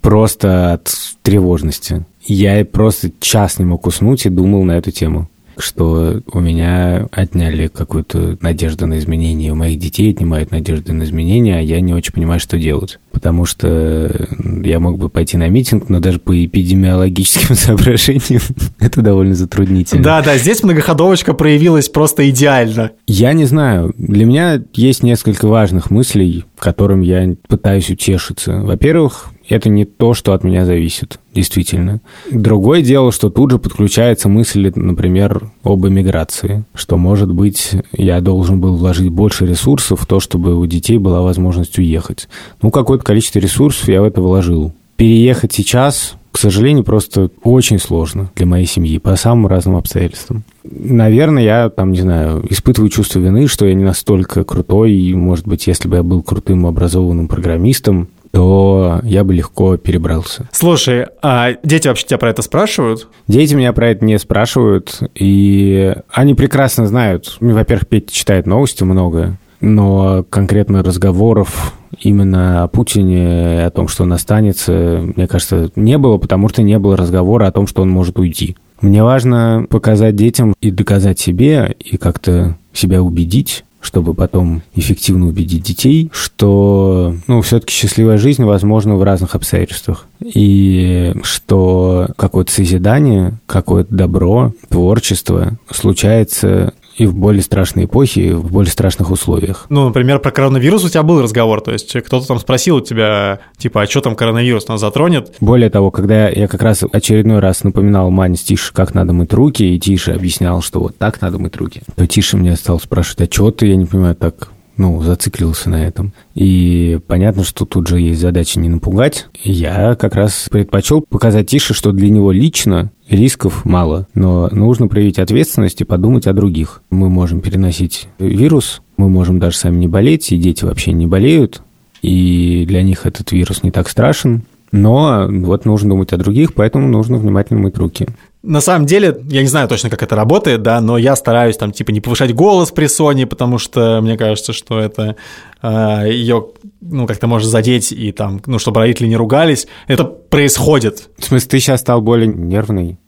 просто 0.00 0.72
от 0.72 0.94
тревожности. 1.22 2.06
Я 2.24 2.64
просто 2.64 3.10
час 3.20 3.58
не 3.58 3.66
мог 3.66 3.86
уснуть 3.86 4.24
и 4.24 4.30
думал 4.30 4.64
на 4.64 4.78
эту 4.78 4.92
тему 4.92 5.28
что 5.58 6.20
у 6.32 6.40
меня 6.40 7.08
отняли 7.12 7.68
какую-то 7.68 8.38
надежду 8.40 8.86
на 8.86 8.98
изменения, 8.98 9.52
у 9.52 9.56
моих 9.56 9.78
детей 9.78 10.10
отнимают 10.10 10.50
надежду 10.50 10.92
на 10.92 11.04
изменения, 11.04 11.58
а 11.58 11.60
я 11.60 11.80
не 11.80 11.94
очень 11.94 12.12
понимаю, 12.12 12.40
что 12.40 12.58
делать. 12.58 12.98
Потому 13.12 13.46
что 13.46 14.28
я 14.62 14.78
мог 14.80 14.98
бы 14.98 15.08
пойти 15.08 15.36
на 15.36 15.48
митинг, 15.48 15.88
но 15.88 16.00
даже 16.00 16.18
по 16.18 16.44
эпидемиологическим 16.44 17.54
соображениям 17.56 18.42
это 18.78 19.00
довольно 19.02 19.34
затруднительно. 19.34 20.02
Да, 20.02 20.22
да, 20.22 20.36
здесь 20.36 20.62
многоходовочка 20.62 21.32
проявилась 21.32 21.88
просто 21.88 22.28
идеально. 22.28 22.92
Я 23.06 23.32
не 23.32 23.44
знаю. 23.44 23.94
Для 23.96 24.26
меня 24.26 24.62
есть 24.74 25.02
несколько 25.02 25.48
важных 25.48 25.90
мыслей, 25.90 26.44
которым 26.58 27.00
я 27.00 27.34
пытаюсь 27.48 27.90
утешиться. 27.90 28.60
Во-первых, 28.60 29.30
это 29.48 29.68
не 29.68 29.84
то, 29.84 30.14
что 30.14 30.32
от 30.32 30.44
меня 30.44 30.64
зависит, 30.64 31.18
действительно. 31.34 32.00
Другое 32.30 32.82
дело, 32.82 33.12
что 33.12 33.30
тут 33.30 33.50
же 33.52 33.58
подключается 33.58 34.28
мысль, 34.28 34.72
например, 34.74 35.50
об 35.62 35.86
эмиграции, 35.86 36.64
что, 36.74 36.96
может 36.96 37.32
быть, 37.32 37.72
я 37.92 38.20
должен 38.20 38.60
был 38.60 38.76
вложить 38.76 39.10
больше 39.10 39.46
ресурсов 39.46 40.00
в 40.00 40.06
то, 40.06 40.20
чтобы 40.20 40.56
у 40.56 40.66
детей 40.66 40.98
была 40.98 41.20
возможность 41.20 41.78
уехать. 41.78 42.28
Ну, 42.62 42.70
какое-то 42.70 43.04
количество 43.04 43.38
ресурсов 43.38 43.88
я 43.88 44.02
в 44.02 44.04
это 44.04 44.20
вложил. 44.20 44.72
Переехать 44.96 45.52
сейчас, 45.52 46.14
к 46.32 46.38
сожалению, 46.38 46.84
просто 46.84 47.30
очень 47.42 47.78
сложно 47.78 48.30
для 48.34 48.46
моей 48.46 48.66
семьи 48.66 48.98
по 48.98 49.14
самым 49.16 49.46
разным 49.46 49.76
обстоятельствам. 49.76 50.44
Наверное, 50.64 51.42
я 51.42 51.70
там, 51.70 51.92
не 51.92 52.00
знаю, 52.00 52.44
испытываю 52.50 52.90
чувство 52.90 53.20
вины, 53.20 53.46
что 53.46 53.66
я 53.66 53.74
не 53.74 53.84
настолько 53.84 54.42
крутой, 54.44 54.92
и, 54.92 55.14
может 55.14 55.46
быть, 55.46 55.66
если 55.66 55.88
бы 55.88 55.96
я 55.96 56.02
был 56.02 56.22
крутым 56.22 56.66
образованным 56.66 57.28
программистом, 57.28 58.08
то 58.36 59.00
я 59.02 59.24
бы 59.24 59.32
легко 59.32 59.78
перебрался. 59.78 60.46
Слушай, 60.52 61.06
а 61.22 61.52
дети 61.62 61.88
вообще 61.88 62.06
тебя 62.06 62.18
про 62.18 62.28
это 62.28 62.42
спрашивают? 62.42 63.08
Дети 63.28 63.54
меня 63.54 63.72
про 63.72 63.88
это 63.88 64.04
не 64.04 64.18
спрашивают, 64.18 65.00
и 65.14 65.94
они 66.10 66.34
прекрасно 66.34 66.86
знают. 66.86 67.38
Во-первых, 67.40 67.86
Петя 67.88 68.12
читает 68.12 68.46
новости 68.46 68.84
много, 68.84 69.38
но 69.62 70.22
конкретно 70.28 70.82
разговоров 70.82 71.72
именно 71.98 72.64
о 72.64 72.68
Путине, 72.68 73.64
о 73.64 73.70
том, 73.70 73.88
что 73.88 74.02
он 74.02 74.12
останется, 74.12 75.02
мне 75.16 75.26
кажется, 75.26 75.70
не 75.74 75.96
было, 75.96 76.18
потому 76.18 76.50
что 76.50 76.60
не 76.60 76.78
было 76.78 76.94
разговора 76.94 77.46
о 77.46 77.52
том, 77.52 77.66
что 77.66 77.80
он 77.80 77.88
может 77.88 78.18
уйти. 78.18 78.54
Мне 78.82 79.02
важно 79.02 79.64
показать 79.70 80.14
детям 80.14 80.54
и 80.60 80.70
доказать 80.70 81.18
себе, 81.18 81.74
и 81.80 81.96
как-то 81.96 82.58
себя 82.74 83.02
убедить, 83.02 83.64
чтобы 83.86 84.14
потом 84.14 84.62
эффективно 84.74 85.28
убедить 85.28 85.62
детей, 85.62 86.10
что, 86.12 87.14
ну, 87.28 87.40
все-таки 87.40 87.72
счастливая 87.72 88.18
жизнь 88.18 88.42
возможна 88.42 88.96
в 88.96 89.02
разных 89.04 89.36
обстоятельствах. 89.36 90.06
И 90.20 91.14
что 91.22 92.08
какое-то 92.16 92.50
созидание, 92.50 93.38
какое-то 93.46 93.94
добро, 93.94 94.52
творчество 94.68 95.56
случается 95.70 96.74
и 96.96 97.06
в 97.06 97.14
более 97.14 97.42
страшной 97.42 97.84
эпохе, 97.84 98.28
и 98.28 98.32
в 98.32 98.50
более 98.50 98.70
страшных 98.70 99.10
условиях. 99.10 99.66
Ну, 99.68 99.86
например, 99.86 100.18
про 100.18 100.30
коронавирус 100.30 100.84
у 100.84 100.88
тебя 100.88 101.02
был 101.02 101.22
разговор, 101.22 101.60
то 101.60 101.72
есть 101.72 101.92
кто-то 101.92 102.26
там 102.26 102.38
спросил 102.38 102.76
у 102.76 102.80
тебя, 102.80 103.40
типа, 103.58 103.82
а 103.82 103.86
что 103.86 104.00
там 104.00 104.16
коронавирус 104.16 104.68
нас 104.68 104.80
затронет? 104.80 105.34
Более 105.40 105.70
того, 105.70 105.90
когда 105.90 106.28
я 106.28 106.48
как 106.48 106.62
раз 106.62 106.82
очередной 106.90 107.40
раз 107.40 107.64
напоминал 107.64 108.10
Мане 108.10 108.36
с 108.36 108.42
Тише, 108.42 108.72
как 108.72 108.94
надо 108.94 109.12
мыть 109.12 109.32
руки, 109.32 109.74
и 109.74 109.78
Тише 109.78 110.12
объяснял, 110.12 110.62
что 110.62 110.80
вот 110.80 110.96
так 110.96 111.20
надо 111.20 111.38
мыть 111.38 111.56
руки, 111.56 111.82
то 111.94 112.06
Тише 112.06 112.36
мне 112.36 112.56
стал 112.56 112.80
спрашивать, 112.80 113.28
а 113.28 113.32
что 113.32 113.50
ты, 113.50 113.66
я 113.66 113.76
не 113.76 113.84
понимаю, 113.84 114.14
так 114.14 114.50
ну, 114.76 115.00
зациклился 115.02 115.70
на 115.70 115.86
этом. 115.86 116.12
И 116.34 116.98
понятно, 117.06 117.44
что 117.44 117.64
тут 117.64 117.88
же 117.88 117.98
есть 117.98 118.20
задача 118.20 118.60
не 118.60 118.68
напугать. 118.68 119.26
Я 119.42 119.94
как 119.94 120.14
раз 120.14 120.48
предпочел 120.50 121.00
показать 121.00 121.48
Тише, 121.48 121.74
что 121.74 121.92
для 121.92 122.10
него 122.10 122.30
лично 122.30 122.90
рисков 123.08 123.64
мало, 123.64 124.06
но 124.14 124.48
нужно 124.50 124.88
проявить 124.88 125.18
ответственность 125.18 125.80
и 125.80 125.84
подумать 125.84 126.26
о 126.26 126.32
других. 126.32 126.82
Мы 126.90 127.08
можем 127.08 127.40
переносить 127.40 128.08
вирус, 128.18 128.82
мы 128.96 129.08
можем 129.08 129.38
даже 129.38 129.56
сами 129.56 129.76
не 129.76 129.88
болеть, 129.88 130.32
и 130.32 130.38
дети 130.38 130.64
вообще 130.64 130.92
не 130.92 131.06
болеют, 131.06 131.62
и 132.02 132.64
для 132.66 132.82
них 132.82 133.06
этот 133.06 133.32
вирус 133.32 133.62
не 133.62 133.70
так 133.70 133.88
страшен. 133.88 134.42
Но 134.72 135.26
вот 135.28 135.64
нужно 135.64 135.90
думать 135.90 136.12
о 136.12 136.16
других, 136.16 136.54
поэтому 136.54 136.88
нужно 136.88 137.16
внимательно 137.16 137.60
мыть 137.60 137.78
руки. 137.78 138.06
На 138.42 138.60
самом 138.60 138.86
деле, 138.86 139.16
я 139.24 139.42
не 139.42 139.48
знаю 139.48 139.68
точно, 139.68 139.90
как 139.90 140.02
это 140.02 140.14
работает, 140.14 140.62
да, 140.62 140.80
но 140.80 140.98
я 140.98 141.16
стараюсь 141.16 141.56
там 141.56 141.72
типа 141.72 141.90
не 141.90 142.00
повышать 142.00 142.34
голос 142.34 142.70
при 142.70 142.86
Соне, 142.86 143.26
потому 143.26 143.58
что 143.58 144.00
мне 144.00 144.16
кажется, 144.16 144.52
что 144.52 144.78
это 144.78 145.16
э, 145.62 146.04
ее, 146.10 146.48
ну, 146.80 147.06
как-то 147.06 147.26
может 147.26 147.48
задеть 147.48 147.90
и 147.90 148.12
там, 148.12 148.40
ну, 148.46 148.58
чтобы 148.58 148.80
родители 148.80 149.08
не 149.08 149.16
ругались. 149.16 149.66
Это 149.88 150.04
происходит. 150.04 151.08
В 151.18 151.24
смысле, 151.24 151.48
ты 151.48 151.58
сейчас 151.58 151.80
стал 151.80 152.00
более 152.00 152.28
нервный? 152.28 152.98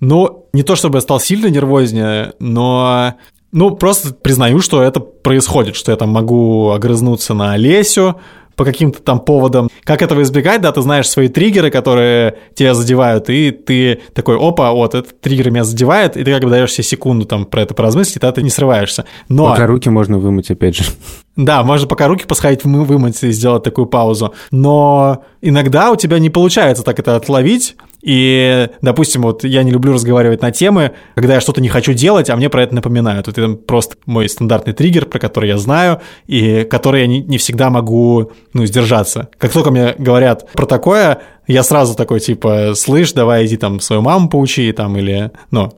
Ну, 0.00 0.48
не 0.52 0.64
то 0.64 0.74
чтобы 0.74 0.96
я 0.96 1.00
стал 1.00 1.20
сильно 1.20 1.46
нервознее, 1.46 2.32
но 2.40 3.14
ну, 3.52 3.70
просто 3.76 4.14
признаю, 4.14 4.60
что 4.60 4.82
это 4.82 4.98
происходит, 4.98 5.76
что 5.76 5.92
я 5.92 5.96
там 5.96 6.08
могу 6.08 6.70
огрызнуться 6.70 7.34
на 7.34 7.52
Олесю, 7.52 8.16
по 8.56 8.64
каким-то 8.64 9.02
там 9.02 9.20
поводам. 9.20 9.68
Как 9.84 10.02
этого 10.02 10.22
избегать, 10.22 10.60
да, 10.60 10.72
ты 10.72 10.80
знаешь 10.82 11.08
свои 11.08 11.28
триггеры, 11.28 11.70
которые 11.70 12.38
тебя 12.54 12.74
задевают, 12.74 13.30
и 13.30 13.50
ты 13.50 14.00
такой, 14.14 14.36
опа, 14.36 14.72
вот, 14.72 14.94
этот 14.94 15.20
триггер 15.20 15.50
меня 15.50 15.64
задевает, 15.64 16.16
и 16.16 16.24
ты 16.24 16.32
как 16.32 16.42
бы 16.42 16.50
даешь 16.50 16.72
себе 16.72 16.84
секунду 16.84 17.26
там 17.26 17.44
про 17.44 17.62
это 17.62 17.74
поразмыслить, 17.74 18.16
и 18.16 18.20
тогда 18.20 18.32
ты 18.32 18.42
не 18.42 18.50
срываешься. 18.50 19.04
Но... 19.28 19.50
Пока 19.50 19.66
руки 19.66 19.88
можно 19.90 20.18
вымыть, 20.18 20.50
опять 20.50 20.76
же. 20.76 20.84
Да, 21.36 21.62
можно 21.62 21.86
пока 21.86 22.08
руки 22.08 22.26
посходить, 22.26 22.64
вымыть 22.64 23.22
и 23.22 23.30
сделать 23.30 23.62
такую 23.62 23.86
паузу. 23.86 24.34
Но 24.50 25.24
иногда 25.40 25.90
у 25.90 25.96
тебя 25.96 26.18
не 26.18 26.28
получается 26.28 26.82
так 26.82 26.98
это 26.98 27.16
отловить, 27.16 27.76
и, 28.02 28.68
допустим, 28.82 29.22
вот 29.22 29.44
я 29.44 29.62
не 29.62 29.70
люблю 29.70 29.92
разговаривать 29.92 30.42
на 30.42 30.50
темы, 30.50 30.92
когда 31.14 31.34
я 31.34 31.40
что-то 31.40 31.60
не 31.60 31.68
хочу 31.68 31.92
делать, 31.92 32.28
а 32.28 32.36
мне 32.36 32.50
про 32.50 32.64
это 32.64 32.74
напоминают. 32.74 33.28
Вот 33.28 33.38
это 33.38 33.54
просто 33.54 33.96
мой 34.06 34.28
стандартный 34.28 34.72
триггер, 34.72 35.06
про 35.06 35.20
который 35.20 35.48
я 35.48 35.56
знаю, 35.56 36.00
и 36.26 36.64
который 36.64 37.02
я 37.02 37.06
не, 37.06 37.22
не 37.22 37.38
всегда 37.38 37.70
могу, 37.70 38.32
ну, 38.52 38.66
сдержаться. 38.66 39.28
Как 39.38 39.52
только 39.52 39.70
мне 39.70 39.94
говорят 39.96 40.50
про 40.52 40.66
такое, 40.66 41.22
я 41.46 41.62
сразу 41.62 41.94
такой, 41.94 42.18
типа, 42.20 42.72
слышь, 42.74 43.12
давай 43.12 43.46
иди 43.46 43.56
там 43.56 43.78
свою 43.80 44.02
маму 44.02 44.28
поучи, 44.28 44.72
там, 44.72 44.96
или, 44.96 45.30
ну, 45.52 45.72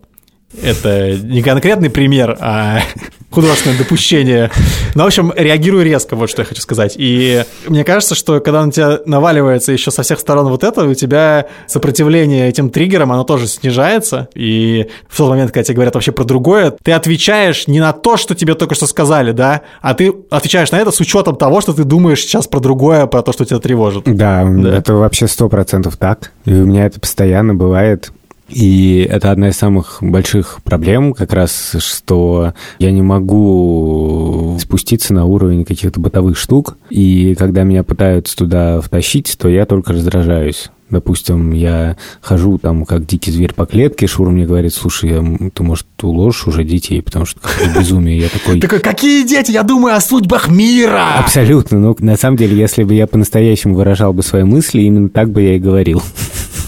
это 0.62 1.16
не 1.16 1.42
конкретный 1.42 1.90
пример, 1.90 2.36
а 2.40 2.80
художественное 3.30 3.76
допущение. 3.76 4.50
Но, 4.94 5.04
в 5.04 5.06
общем, 5.06 5.32
реагирую 5.36 5.84
резко, 5.84 6.16
вот 6.16 6.30
что 6.30 6.42
я 6.42 6.46
хочу 6.46 6.62
сказать. 6.62 6.94
И 6.96 7.44
мне 7.66 7.84
кажется, 7.84 8.14
что 8.14 8.40
когда 8.40 8.64
на 8.64 8.70
тебя 8.70 9.00
наваливается 9.06 9.72
еще 9.72 9.90
со 9.90 10.02
всех 10.02 10.20
сторон 10.20 10.48
вот 10.48 10.62
это, 10.62 10.84
у 10.84 10.94
тебя 10.94 11.46
сопротивление 11.66 12.48
этим 12.48 12.70
триггерам, 12.70 13.12
оно 13.12 13.24
тоже 13.24 13.48
снижается. 13.48 14.28
И 14.34 14.86
в 15.08 15.16
тот 15.16 15.30
момент, 15.30 15.50
когда 15.50 15.64
тебе 15.64 15.74
говорят 15.76 15.94
вообще 15.94 16.12
про 16.12 16.24
другое, 16.24 16.74
ты 16.82 16.92
отвечаешь 16.92 17.66
не 17.66 17.80
на 17.80 17.92
то, 17.92 18.16
что 18.16 18.34
тебе 18.34 18.54
только 18.54 18.74
что 18.74 18.86
сказали, 18.86 19.32
да, 19.32 19.62
а 19.80 19.94
ты 19.94 20.12
отвечаешь 20.30 20.70
на 20.70 20.76
это 20.76 20.92
с 20.92 21.00
учетом 21.00 21.36
того, 21.36 21.60
что 21.60 21.72
ты 21.72 21.84
думаешь 21.84 22.20
сейчас 22.20 22.46
про 22.46 22.60
другое, 22.60 23.06
про 23.06 23.22
то, 23.22 23.32
что 23.32 23.44
тебя 23.44 23.58
тревожит. 23.58 24.04
Да, 24.04 24.44
да. 24.44 24.76
это 24.78 24.94
вообще 24.94 25.26
сто 25.26 25.48
процентов 25.48 25.96
так. 25.96 26.30
И 26.44 26.52
у 26.52 26.66
меня 26.66 26.86
это 26.86 27.00
постоянно 27.00 27.54
бывает. 27.54 28.12
И 28.54 29.06
это 29.10 29.32
одна 29.32 29.48
из 29.48 29.56
самых 29.56 29.98
больших 30.00 30.60
проблем, 30.62 31.12
как 31.12 31.32
раз, 31.32 31.74
что 31.78 32.54
я 32.78 32.92
не 32.92 33.02
могу 33.02 34.56
спуститься 34.60 35.12
на 35.12 35.24
уровень 35.24 35.64
каких-то 35.64 35.98
бытовых 35.98 36.38
штук. 36.38 36.76
И 36.88 37.34
когда 37.36 37.64
меня 37.64 37.82
пытаются 37.82 38.36
туда 38.36 38.80
втащить, 38.80 39.36
то 39.38 39.48
я 39.48 39.66
только 39.66 39.92
раздражаюсь. 39.92 40.70
Допустим, 40.88 41.50
я 41.50 41.96
хожу 42.20 42.58
там 42.58 42.84
как 42.84 43.06
дикий 43.06 43.32
зверь 43.32 43.54
по 43.54 43.66
клетке, 43.66 44.06
Шура 44.06 44.30
мне 44.30 44.46
говорит, 44.46 44.72
слушай, 44.72 45.18
ты, 45.52 45.62
может, 45.64 45.86
уложишь 46.02 46.46
уже 46.46 46.62
детей, 46.62 47.02
потому 47.02 47.24
что 47.24 47.40
какое 47.40 47.74
безумие. 47.74 48.18
Я 48.18 48.28
такой... 48.28 48.60
Такой, 48.60 48.78
какие 48.78 49.26
дети? 49.26 49.50
Я 49.50 49.64
думаю 49.64 49.96
о 49.96 50.00
судьбах 50.00 50.48
мира! 50.48 51.18
Абсолютно. 51.18 51.80
Ну, 51.80 51.96
на 51.98 52.16
самом 52.16 52.36
деле, 52.36 52.56
если 52.56 52.84
бы 52.84 52.94
я 52.94 53.08
по-настоящему 53.08 53.74
выражал 53.74 54.12
бы 54.12 54.22
свои 54.22 54.44
мысли, 54.44 54.82
именно 54.82 55.08
так 55.08 55.30
бы 55.30 55.42
я 55.42 55.56
и 55.56 55.58
говорил. 55.58 56.00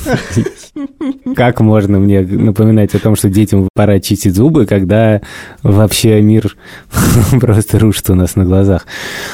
Как 1.35 1.61
можно 1.61 1.99
мне 1.99 2.21
напоминать 2.21 2.95
о 2.95 2.99
том, 2.99 3.17
что 3.17 3.29
детям 3.29 3.69
пора 3.75 4.01
чистить 4.01 4.35
зубы, 4.35 4.67
когда 4.67 5.21
вообще 5.63 6.21
мир 6.21 6.57
просто 7.41 7.79
рушится 7.79 8.13
у 8.13 8.17
нас 8.17 8.37
на 8.37 8.45
глазах? 8.45 8.87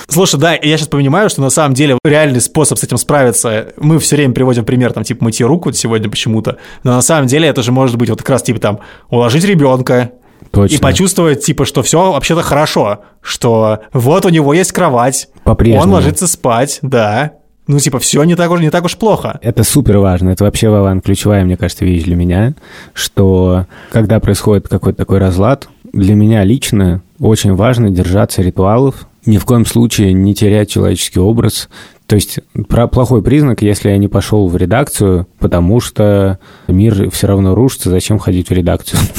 Слушай, 0.09 0.41
да, 0.41 0.55
я 0.55 0.77
сейчас 0.77 0.89
понимаю, 0.89 1.31
что 1.31 1.41
на 1.41 1.51
самом 1.51 1.75
деле 1.75 1.99
реальный 2.05 2.41
способ 2.41 2.79
с 2.79 2.85
этим 2.85 2.97
справиться, 2.97 3.69
мы 3.77 3.99
все 3.99 4.17
время 4.17 4.35
приводим 4.35 4.65
пример, 4.65 4.93
там, 4.93 5.05
типа, 5.05 5.25
мытье 5.25 5.47
руку 5.47 5.73
сегодня 5.73 6.09
почему-то, 6.11 6.59
но 6.85 6.93
на 6.93 7.03
самом 7.03 7.27
деле 7.27 7.49
это 7.49 7.63
же 7.63 7.73
может 7.73 7.97
быть 7.97 8.11
вот 8.11 8.19
как 8.19 8.31
раз, 8.31 8.43
типа, 8.43 8.61
там, 8.61 8.81
уложить 9.11 9.45
ребенка, 9.45 10.13
Точно. 10.51 10.75
И 10.75 10.79
почувствовать, 10.79 11.45
типа, 11.45 11.65
что 11.65 11.83
все 11.83 12.13
вообще-то 12.13 12.43
хорошо, 12.43 13.05
что 13.23 13.81
вот 13.93 14.27
у 14.27 14.29
него 14.29 14.53
есть 14.53 14.73
кровать, 14.73 15.29
он 15.45 15.91
ложится 15.91 16.27
спать, 16.27 16.79
да, 16.83 17.33
ну, 17.73 17.79
типа, 17.79 17.99
все 17.99 18.23
не 18.25 18.37
так 18.37 18.51
уж, 18.51 18.61
не 18.61 18.71
так 18.71 18.85
уж 18.85 18.99
плохо. 18.99 19.39
Это 19.41 19.65
супер 19.65 19.97
важно. 19.97 20.29
Это 20.29 20.45
вообще, 20.45 20.69
Вован, 20.69 21.01
ключевая, 21.01 21.43
мне 21.45 21.57
кажется, 21.57 21.87
вещь 21.87 22.05
для 22.05 22.17
меня, 22.17 22.53
что 22.93 23.67
когда 23.91 24.21
происходит 24.21 24.69
какой-то 24.69 24.99
такой 24.99 25.19
разлад, 25.19 25.69
для 25.93 26.15
меня 26.15 26.45
лично 26.45 27.01
очень 27.19 27.55
важно 27.55 27.89
держаться 27.89 28.43
ритуалов, 28.43 29.07
ни 29.25 29.39
в 29.39 29.47
коем 29.47 29.65
случае 29.65 30.13
не 30.13 30.35
терять 30.35 30.71
человеческий 30.71 31.21
образ. 31.21 31.71
То 32.07 32.17
есть 32.17 32.41
про 32.69 32.89
плохой 32.89 33.23
признак, 33.23 33.63
если 33.63 33.89
я 33.89 33.97
не 33.97 34.09
пошел 34.09 34.49
в 34.49 34.57
редакцию, 34.57 35.27
потому 35.39 35.81
что 35.81 36.39
мир 36.69 37.09
все 37.11 37.27
равно 37.27 37.55
рушится, 37.55 37.89
зачем 37.89 38.19
ходить 38.19 38.51
в 38.51 38.53
редакцию? 38.53 39.01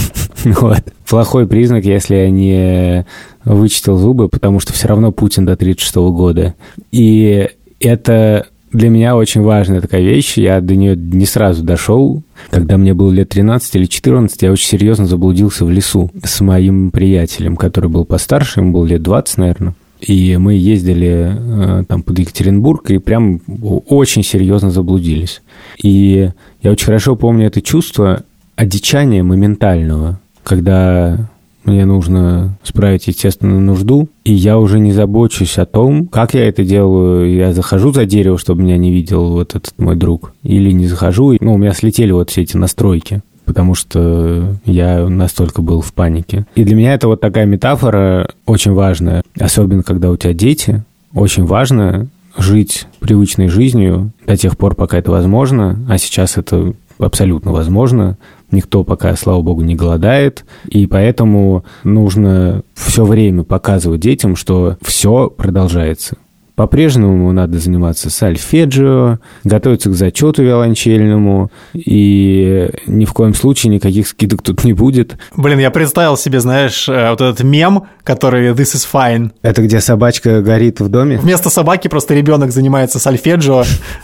Вот. 0.46 0.84
Плохой 1.08 1.48
признак, 1.48 1.86
если 1.86 2.16
я 2.16 2.30
не 2.30 3.06
вычистил 3.46 3.96
зубы, 3.96 4.28
потому 4.28 4.60
что 4.60 4.74
все 4.74 4.90
равно 4.90 5.14
Путин 5.14 5.46
до 5.46 5.56
36 5.56 5.96
года. 5.96 6.54
И 6.92 7.48
это 7.84 8.48
для 8.72 8.90
меня 8.90 9.16
очень 9.16 9.42
важная 9.42 9.82
такая 9.82 10.02
вещь. 10.02 10.38
Я 10.38 10.60
до 10.60 10.76
нее 10.76 10.96
не 10.96 11.26
сразу 11.26 11.64
дошел. 11.64 12.24
Когда 12.50 12.78
мне 12.78 12.94
было 12.94 13.12
лет 13.12 13.30
13 13.30 13.76
или 13.76 13.86
14, 13.86 14.42
я 14.42 14.52
очень 14.52 14.68
серьезно 14.68 15.06
заблудился 15.06 15.64
в 15.64 15.70
лесу 15.70 16.10
с 16.24 16.42
моим 16.42 16.90
приятелем, 16.90 17.56
который 17.56 17.90
был 17.90 18.04
постарше, 18.04 18.62
ему 18.62 18.72
было 18.72 18.86
лет 18.86 19.04
20, 19.04 19.38
наверное. 19.38 19.74
И 20.02 20.36
мы 20.38 20.56
ездили 20.56 21.32
э, 21.34 21.84
там 21.88 22.02
под 22.02 22.20
Екатеринбург 22.20 22.90
и 22.92 22.98
прям 22.98 23.40
очень 23.88 24.24
серьезно 24.24 24.70
заблудились. 24.70 25.42
И 25.82 26.30
я 26.62 26.72
очень 26.72 26.86
хорошо 26.86 27.16
помню 27.16 27.48
это 27.48 27.62
чувство 27.62 28.24
одичания 28.56 29.24
моментального, 29.24 30.20
когда 30.44 31.30
мне 31.66 31.86
нужно 31.86 32.58
справить 32.64 33.08
естественную 33.08 33.62
нужду, 33.62 34.10
и 34.24 34.34
я 34.34 34.58
уже 34.58 34.80
не 34.80 34.92
забочусь 34.92 35.58
о 35.58 35.66
том, 35.66 36.08
как 36.08 36.34
я 36.34 36.48
это 36.48 36.64
делаю. 36.64 37.34
Я 37.34 37.54
захожу 37.54 37.92
за 37.92 38.06
дерево, 38.06 38.38
чтобы 38.38 38.64
меня 38.64 38.78
не 38.78 38.92
видел 38.92 39.32
вот 39.32 39.56
этот 39.56 39.74
мой 39.78 39.96
друг, 39.96 40.34
или 40.44 40.72
не 40.72 40.88
захожу. 40.88 41.36
Ну, 41.40 41.56
у 41.56 41.58
меня 41.58 41.74
слетели 41.74 42.12
вот 42.12 42.30
все 42.30 42.42
эти 42.42 42.58
настройки 42.58 43.22
потому 43.46 43.76
что 43.76 44.56
я 44.64 45.06
настолько 45.08 45.62
был 45.62 45.82
в 45.82 45.94
панике. 45.94 46.46
И 46.56 46.64
для 46.64 46.76
меня 46.78 46.94
это 46.94 47.10
вот 47.10 47.20
такая 47.20 47.46
метафора 47.46 48.30
очень 48.46 48.72
важная, 48.72 49.22
особенно 49.38 49.84
когда 49.84 50.12
у 50.12 50.16
тебя 50.16 50.32
дети. 50.32 50.86
Очень 51.14 51.44
важно 51.44 52.08
жить 52.38 52.88
привычной 53.00 53.50
жизнью 53.50 54.12
до 54.26 54.38
тех 54.38 54.58
пор, 54.58 54.76
пока 54.76 54.98
это 54.98 55.12
возможно, 55.12 55.78
а 55.90 55.98
сейчас 55.98 56.38
это 56.38 56.74
абсолютно 57.00 57.52
возможно, 57.52 58.18
Никто 58.54 58.84
пока, 58.84 59.16
слава 59.16 59.42
богу, 59.42 59.62
не 59.62 59.74
голодает. 59.74 60.46
И 60.70 60.86
поэтому 60.86 61.66
нужно 61.84 62.62
все 62.76 63.04
время 63.04 63.42
показывать 63.44 64.00
детям, 64.00 64.36
что 64.36 64.78
все 64.84 65.32
продолжается. 65.32 66.18
По-прежнему 66.56 67.32
надо 67.32 67.58
заниматься 67.58 68.12
сальфеджио, 68.12 69.18
готовиться 69.44 69.90
к 69.90 69.96
зачету 69.96 70.44
виолончельному, 70.44 71.50
и 71.74 72.70
ни 72.86 73.06
в 73.06 73.14
коем 73.14 73.34
случае 73.34 73.74
никаких 73.74 74.08
скидок 74.08 74.44
тут 74.44 74.64
не 74.64 74.74
будет. 74.74 75.18
Блин, 75.36 75.58
я 75.58 75.72
представил 75.72 76.16
себе, 76.16 76.40
знаешь, 76.40 76.88
э, 76.88 77.10
вот 77.10 77.22
этот 77.22 77.44
мем, 77.44 77.88
который 78.04 78.52
«This 78.52 78.76
is 78.76 78.88
fine». 78.92 79.32
Это 79.42 79.64
где 79.64 79.82
собачка 79.82 80.44
горит 80.44 80.80
в 80.80 80.90
доме? 80.90 81.18
Вместо 81.18 81.50
собаки 81.50 81.88
просто 81.88 82.14
ребенок 82.14 82.52
занимается 82.52 83.00
сальфеджио, 83.00 83.64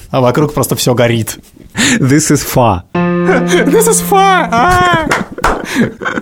а 0.09 0.19
вокруг 0.19 0.55
просто 0.55 0.75
все 0.75 0.95
горит. 0.95 1.37
This 1.99 2.31
is 2.31 2.43
fa. 2.43 2.83
This 2.93 3.87
is 3.87 4.01
fun! 4.01 4.49
А! 4.51 5.07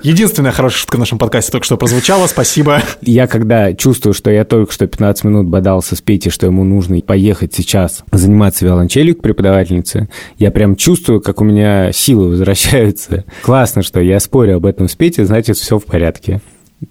Единственная 0.03 0.51
хорошая 0.51 0.79
шутка 0.79 0.97
в 0.97 0.99
нашем 0.99 1.17
подкасте 1.17 1.51
только 1.51 1.65
что 1.65 1.77
прозвучала, 1.77 2.27
спасибо. 2.27 2.81
Я 3.01 3.27
когда 3.27 3.73
чувствую, 3.73 4.13
что 4.13 4.29
я 4.29 4.45
только 4.45 4.71
что 4.71 4.87
15 4.87 5.23
минут 5.23 5.47
бодался 5.47 5.95
с 5.95 6.01
Петей, 6.01 6.31
что 6.31 6.45
ему 6.45 6.63
нужно 6.63 6.99
поехать 7.01 7.53
сейчас 7.53 8.03
заниматься 8.11 8.65
виолончелью 8.65 9.15
к 9.15 9.21
преподавательнице, 9.21 10.09
я 10.37 10.51
прям 10.51 10.75
чувствую, 10.75 11.21
как 11.21 11.41
у 11.41 11.43
меня 11.43 11.91
силы 11.91 12.29
возвращаются. 12.29 13.25
Классно, 13.41 13.83
что 13.83 13.99
я 13.99 14.19
спорю 14.19 14.57
об 14.57 14.65
этом 14.65 14.87
с 14.89 14.95
Петей, 14.95 15.23
значит, 15.23 15.57
все 15.57 15.79
в 15.79 15.85
порядке. 15.85 16.41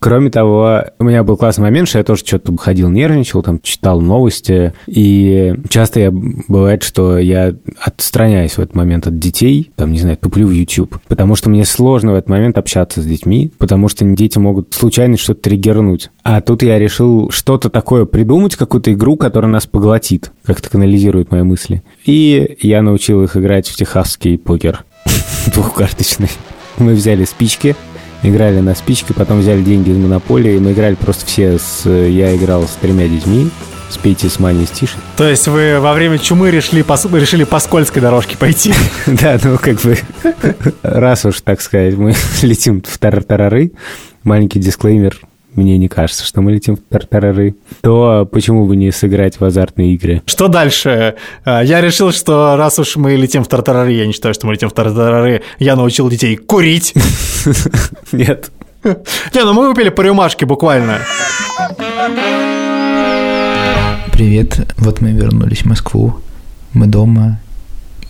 Кроме 0.01 0.31
того, 0.31 0.83
у 0.99 1.05
меня 1.05 1.22
был 1.22 1.37
классный 1.37 1.62
момент, 1.62 1.88
что 1.88 1.99
я 1.99 2.05
тоже 2.05 2.25
что-то 2.27 2.57
ходил, 2.57 2.88
нервничал, 2.88 3.42
там, 3.42 3.61
читал 3.61 4.01
новости, 4.01 4.72
и 4.87 5.55
часто 5.68 6.01
я, 6.01 6.11
бывает, 6.11 6.83
что 6.83 7.18
я 7.18 7.55
отстраняюсь 7.81 8.53
в 8.53 8.59
этот 8.59 8.75
момент 8.75 9.07
от 9.07 9.18
детей, 9.18 9.70
там, 9.77 9.92
не 9.92 9.99
знаю, 9.99 10.16
туплю 10.16 10.49
в 10.49 10.51
YouTube, 10.51 10.99
потому 11.07 11.37
что 11.37 11.51
мне 11.51 11.64
сложно 11.64 12.12
в 12.12 12.14
этот 12.16 12.29
момент 12.29 12.59
общаться 12.59 13.01
с 13.01 13.07
детьми, 13.07 13.53
потому 13.59 13.88
что 13.88 14.05
дети 14.05 14.38
могут 14.38 14.75
случайно 14.75 15.16
что-то 15.16 15.42
триггернуть. 15.42 16.11
А 16.25 16.40
тут 16.40 16.62
я 16.62 16.79
решил 16.79 17.31
что-то 17.31 17.70
такое 17.70 18.07
придумать, 18.07 18.57
какую-то 18.57 18.92
игру, 18.92 19.16
которая 19.16 19.51
нас 19.51 19.66
поглотит, 19.66 20.33
как-то 20.44 20.68
канализирует 20.68 21.31
мои 21.31 21.42
мысли. 21.42 21.85
И 22.05 22.57
я 22.61 22.83
научил 22.83 23.22
их 23.22 23.37
играть 23.37 23.68
в 23.68 23.77
техасский 23.77 24.37
покер 24.37 24.85
двухкарточный. 25.55 26.31
Мы 26.79 26.94
взяли 26.94 27.25
спички, 27.25 27.77
играли 28.22 28.61
на 28.61 28.74
спичке, 28.74 29.14
потом 29.14 29.40
взяли 29.40 29.62
деньги 29.62 29.90
из 29.90 29.96
монополии, 29.96 30.57
и 30.57 30.59
мы 30.59 30.72
играли 30.72 30.94
просто 30.94 31.26
все 31.26 31.59
с... 31.59 31.88
Я 31.88 32.35
играл 32.37 32.64
с 32.64 32.72
тремя 32.81 33.09
детьми, 33.09 33.50
с 33.90 33.98
Петей, 33.98 34.31
с 34.31 34.38
Маней, 34.38 34.66
с 34.66 34.70
Тишей. 34.70 34.98
То 35.16 35.29
есть 35.29 35.46
вы 35.48 35.79
во 35.81 35.92
время 35.92 36.18
чумы 36.18 36.50
решили 36.50 36.83
по, 36.83 36.98
решили 37.12 37.44
по 37.44 37.59
скользкой 37.59 38.02
дорожке 38.02 38.37
пойти? 38.37 38.72
Да, 39.07 39.38
ну 39.42 39.59
как 39.59 39.81
бы, 39.83 39.96
раз 40.83 41.24
уж, 41.24 41.40
так 41.40 41.61
сказать, 41.61 41.96
мы 41.96 42.14
летим 42.42 42.83
в 42.83 42.98
тартарары, 42.98 43.72
маленький 44.24 44.59
дисклеймер, 44.59 45.20
мне 45.57 45.79
не 45.79 45.88
кажется, 45.88 46.25
что 46.25 46.42
мы 46.42 46.53
летим 46.53 46.77
в 46.77 46.81
тартарары, 46.81 47.57
то 47.81 48.29
почему 48.31 48.66
бы 48.66 48.77
не 48.77 48.92
сыграть 48.92 49.40
в 49.40 49.45
азартные 49.45 49.95
игры? 49.95 50.23
Что 50.27 50.49
дальше? 50.49 51.16
А, 51.45 51.62
я 51.62 51.81
решил, 51.81 52.12
что 52.12 52.57
раз 52.57 52.79
уж 52.79 52.97
мы 52.97 53.16
летим 53.16 53.42
в 53.42 53.49
тартарары, 53.49 53.92
я 53.92 54.07
не 54.07 54.12
считаю, 54.12 54.35
что 54.35 54.47
мы 54.47 54.53
летим 54.53 54.69
в 54.69 54.73
тартарары, 54.73 55.42
я 55.59 55.75
научил 55.77 56.09
детей 56.09 56.37
курить. 56.37 56.95
Нет. 58.12 58.51
Не, 58.85 59.42
ну 59.45 59.55
мы 59.55 59.69
выпили 59.69 59.88
по 59.88 60.03
рюмашке 60.03 60.47
буквально. 60.47 60.99
Привет, 64.12 64.75
вот 64.77 65.01
мы 65.01 65.12
вернулись 65.12 65.62
в 65.62 65.66
Москву, 65.66 66.16
мы 66.73 66.87
дома, 66.87 67.40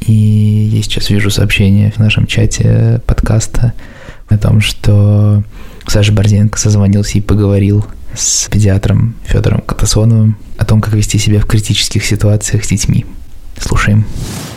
и 0.01 0.13
я 0.13 0.83
сейчас 0.83 1.11
вижу 1.11 1.31
сообщение 1.31 1.93
в 1.93 1.99
нашем 1.99 2.27
чате 2.27 3.01
подкаста 3.07 3.73
о 4.29 4.39
том, 4.39 4.61
что 4.61 5.43
Саша 5.87 6.13
Борзенко 6.13 6.59
созвонился 6.59 7.19
и 7.19 7.23
поговорил 7.23 7.85
с 8.13 8.49
педиатром 8.49 9.15
Федором 9.25 9.61
Катасоновым 9.61 10.37
о 10.59 10.65
том, 10.65 10.81
как 10.81 10.95
вести 10.95 11.19
себя 11.19 11.39
в 11.41 11.47
критических 11.47 12.05
ситуациях 12.05 12.65
с 12.65 12.69
детьми. 12.69 13.05
Слушаем. 13.57 14.05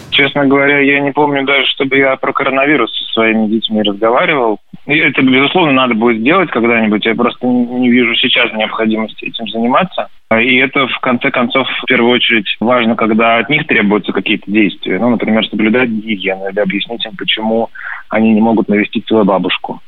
Честно 0.09 0.45
говоря, 0.47 0.79
я 0.79 0.99
не 0.99 1.11
помню 1.11 1.45
даже, 1.45 1.65
чтобы 1.67 1.97
я 1.97 2.15
про 2.17 2.33
коронавирус 2.33 2.91
со 2.91 3.13
своими 3.13 3.47
детьми 3.47 3.81
разговаривал. 3.83 4.59
И 4.85 4.97
это, 4.97 5.21
безусловно, 5.21 5.71
надо 5.71 5.93
будет 5.93 6.19
сделать 6.19 6.49
когда-нибудь. 6.49 7.05
Я 7.05 7.15
просто 7.15 7.45
не 7.45 7.89
вижу 7.89 8.15
сейчас 8.15 8.51
необходимости 8.53 9.25
этим 9.25 9.47
заниматься. 9.47 10.09
И 10.31 10.57
это, 10.57 10.87
в 10.87 10.99
конце 10.99 11.31
концов, 11.31 11.67
в 11.83 11.85
первую 11.85 12.13
очередь 12.13 12.47
важно, 12.59 12.95
когда 12.95 13.37
от 13.37 13.49
них 13.49 13.65
требуются 13.67 14.11
какие-то 14.11 14.51
действия. 14.51 14.99
Ну, 14.99 15.09
например, 15.09 15.45
соблюдать 15.47 15.89
гигиену 15.89 16.49
или 16.49 16.59
объяснить 16.59 17.05
им, 17.05 17.15
почему 17.15 17.69
они 18.09 18.33
не 18.33 18.41
могут 18.41 18.67
навестить 18.67 19.07
свою 19.07 19.23
бабушку 19.25 19.79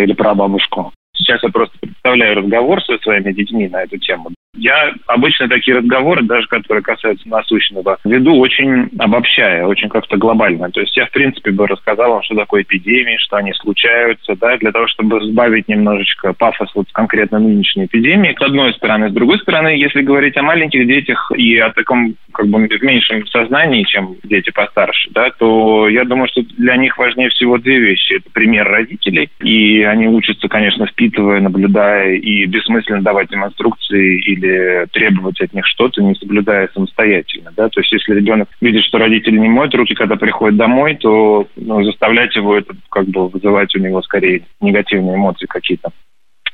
или 0.00 0.12
прабабушку. 0.12 0.92
Сейчас 1.20 1.42
я 1.42 1.50
просто 1.50 1.76
представляю 1.78 2.36
разговор 2.36 2.82
со 2.82 2.96
своими 2.98 3.32
детьми 3.32 3.68
на 3.68 3.82
эту 3.82 3.98
тему. 3.98 4.30
Я 4.56 4.92
обычно 5.06 5.48
такие 5.48 5.76
разговоры, 5.76 6.22
даже 6.22 6.48
которые 6.48 6.82
касаются 6.82 7.28
насущного, 7.28 7.98
веду 8.04 8.36
очень 8.36 8.88
обобщая, 8.98 9.64
очень 9.64 9.88
как-то 9.88 10.16
глобально. 10.16 10.70
То 10.70 10.80
есть 10.80 10.96
я, 10.96 11.06
в 11.06 11.12
принципе, 11.12 11.52
бы 11.52 11.68
рассказал 11.68 12.10
вам, 12.10 12.22
что 12.24 12.34
такое 12.34 12.62
эпидемии, 12.62 13.16
что 13.18 13.36
они 13.36 13.52
случаются, 13.54 14.34
да, 14.34 14.56
для 14.56 14.72
того, 14.72 14.88
чтобы 14.88 15.20
сбавить 15.24 15.68
немножечко 15.68 16.32
пафос 16.32 16.68
вот 16.74 16.86
конкретно 16.92 17.38
нынешней 17.38 17.84
эпидемии, 17.84 18.36
с 18.36 18.42
одной 18.42 18.74
стороны. 18.74 19.10
С 19.10 19.12
другой 19.12 19.38
стороны, 19.38 19.68
если 19.68 20.02
говорить 20.02 20.36
о 20.36 20.42
маленьких 20.42 20.84
детях 20.84 21.30
и 21.36 21.56
о 21.58 21.70
таком 21.70 22.16
как 22.32 22.48
бы 22.48 22.58
меньшем 22.58 23.26
сознании, 23.28 23.84
чем 23.84 24.16
дети 24.24 24.50
постарше, 24.50 25.10
да, 25.12 25.30
то 25.30 25.88
я 25.88 26.04
думаю, 26.04 26.28
что 26.28 26.42
для 26.58 26.76
них 26.76 26.98
важнее 26.98 27.28
всего 27.30 27.56
две 27.58 27.78
вещи. 27.78 28.14
Это 28.14 28.28
пример 28.32 28.66
родителей, 28.66 29.30
и 29.40 29.82
они 29.82 30.08
учатся, 30.08 30.48
конечно, 30.48 30.86
впитывая, 31.10 31.40
наблюдая, 31.40 32.14
и 32.14 32.46
бессмысленно 32.46 33.02
давать 33.02 33.32
им 33.32 33.44
инструкции 33.44 34.20
или 34.20 34.86
требовать 34.92 35.40
от 35.40 35.52
них 35.52 35.66
что-то, 35.66 36.02
не 36.02 36.14
соблюдая 36.14 36.68
самостоятельно, 36.72 37.52
да. 37.56 37.68
То 37.68 37.80
есть 37.80 37.92
если 37.92 38.14
ребенок 38.14 38.48
видит, 38.60 38.84
что 38.84 38.98
родители 38.98 39.38
не 39.38 39.48
моют 39.48 39.74
руки, 39.74 39.94
когда 39.94 40.16
приходят 40.16 40.56
домой, 40.56 40.96
то 40.96 41.46
ну, 41.56 41.82
заставлять 41.84 42.34
его 42.36 42.56
это 42.56 42.74
как 42.90 43.06
бы 43.06 43.28
вызывать 43.28 43.74
у 43.74 43.78
него 43.78 44.02
скорее 44.02 44.42
негативные 44.60 45.16
эмоции 45.16 45.46
какие-то 45.46 45.90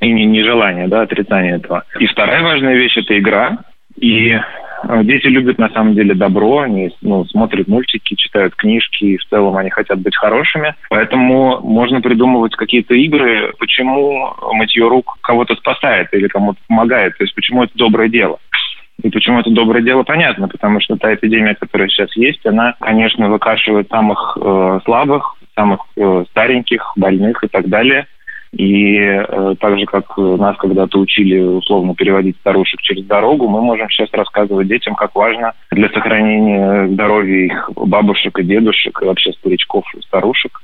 и 0.00 0.12
нежелание, 0.12 0.88
да, 0.88 1.02
отрицание 1.02 1.56
этого. 1.56 1.84
И 1.98 2.06
вторая 2.06 2.42
важная 2.42 2.76
вещь– 2.76 2.96
это 2.98 3.18
игра. 3.18 3.58
И 3.98 4.36
Э, 4.88 5.02
дети 5.02 5.26
любят 5.26 5.58
на 5.58 5.68
самом 5.70 5.94
деле 5.94 6.14
добро, 6.14 6.60
они 6.60 6.90
ну, 7.02 7.24
смотрят 7.26 7.68
мультики, 7.68 8.14
читают 8.14 8.54
книжки, 8.54 9.04
и 9.04 9.16
в 9.16 9.24
целом 9.26 9.56
они 9.56 9.70
хотят 9.70 10.00
быть 10.00 10.16
хорошими. 10.16 10.74
Поэтому 10.90 11.60
можно 11.60 12.00
придумывать 12.00 12.54
какие-то 12.54 12.94
игры, 12.94 13.52
почему 13.58 14.34
мытье 14.52 14.88
рук 14.88 15.16
кого-то 15.22 15.54
спасает 15.56 16.12
или 16.12 16.28
кому-то 16.28 16.58
помогает, 16.68 17.16
то 17.16 17.24
есть 17.24 17.34
почему 17.34 17.64
это 17.64 17.72
доброе 17.76 18.08
дело. 18.08 18.38
И 19.02 19.10
почему 19.10 19.40
это 19.40 19.50
доброе 19.50 19.82
дело, 19.82 20.04
понятно, 20.04 20.48
потому 20.48 20.80
что 20.80 20.96
та 20.96 21.14
эпидемия, 21.14 21.54
которая 21.54 21.88
сейчас 21.88 22.16
есть, 22.16 22.44
она, 22.46 22.74
конечно, 22.80 23.28
выкашивает 23.28 23.88
самых 23.88 24.38
э, 24.40 24.80
слабых, 24.84 25.36
самых 25.54 25.80
э, 25.96 26.24
стареньких, 26.30 26.92
больных 26.96 27.42
и 27.44 27.48
так 27.48 27.68
далее– 27.68 28.06
и 28.56 28.96
э, 28.96 29.54
так 29.60 29.78
же, 29.78 29.84
как 29.84 30.16
нас 30.16 30.56
когда-то 30.56 30.98
учили 30.98 31.38
условно 31.38 31.94
переводить 31.94 32.36
старушек 32.38 32.80
через 32.80 33.04
дорогу, 33.04 33.48
мы 33.48 33.60
можем 33.60 33.88
сейчас 33.90 34.08
рассказывать 34.12 34.68
детям, 34.68 34.94
как 34.94 35.14
важно 35.14 35.52
для 35.70 35.88
сохранения 35.90 36.88
здоровья 36.88 37.44
их 37.44 37.70
бабушек 37.76 38.38
и 38.38 38.44
дедушек, 38.44 39.02
и 39.02 39.04
вообще 39.04 39.32
старичков 39.32 39.84
и 39.94 40.00
старушек 40.02 40.60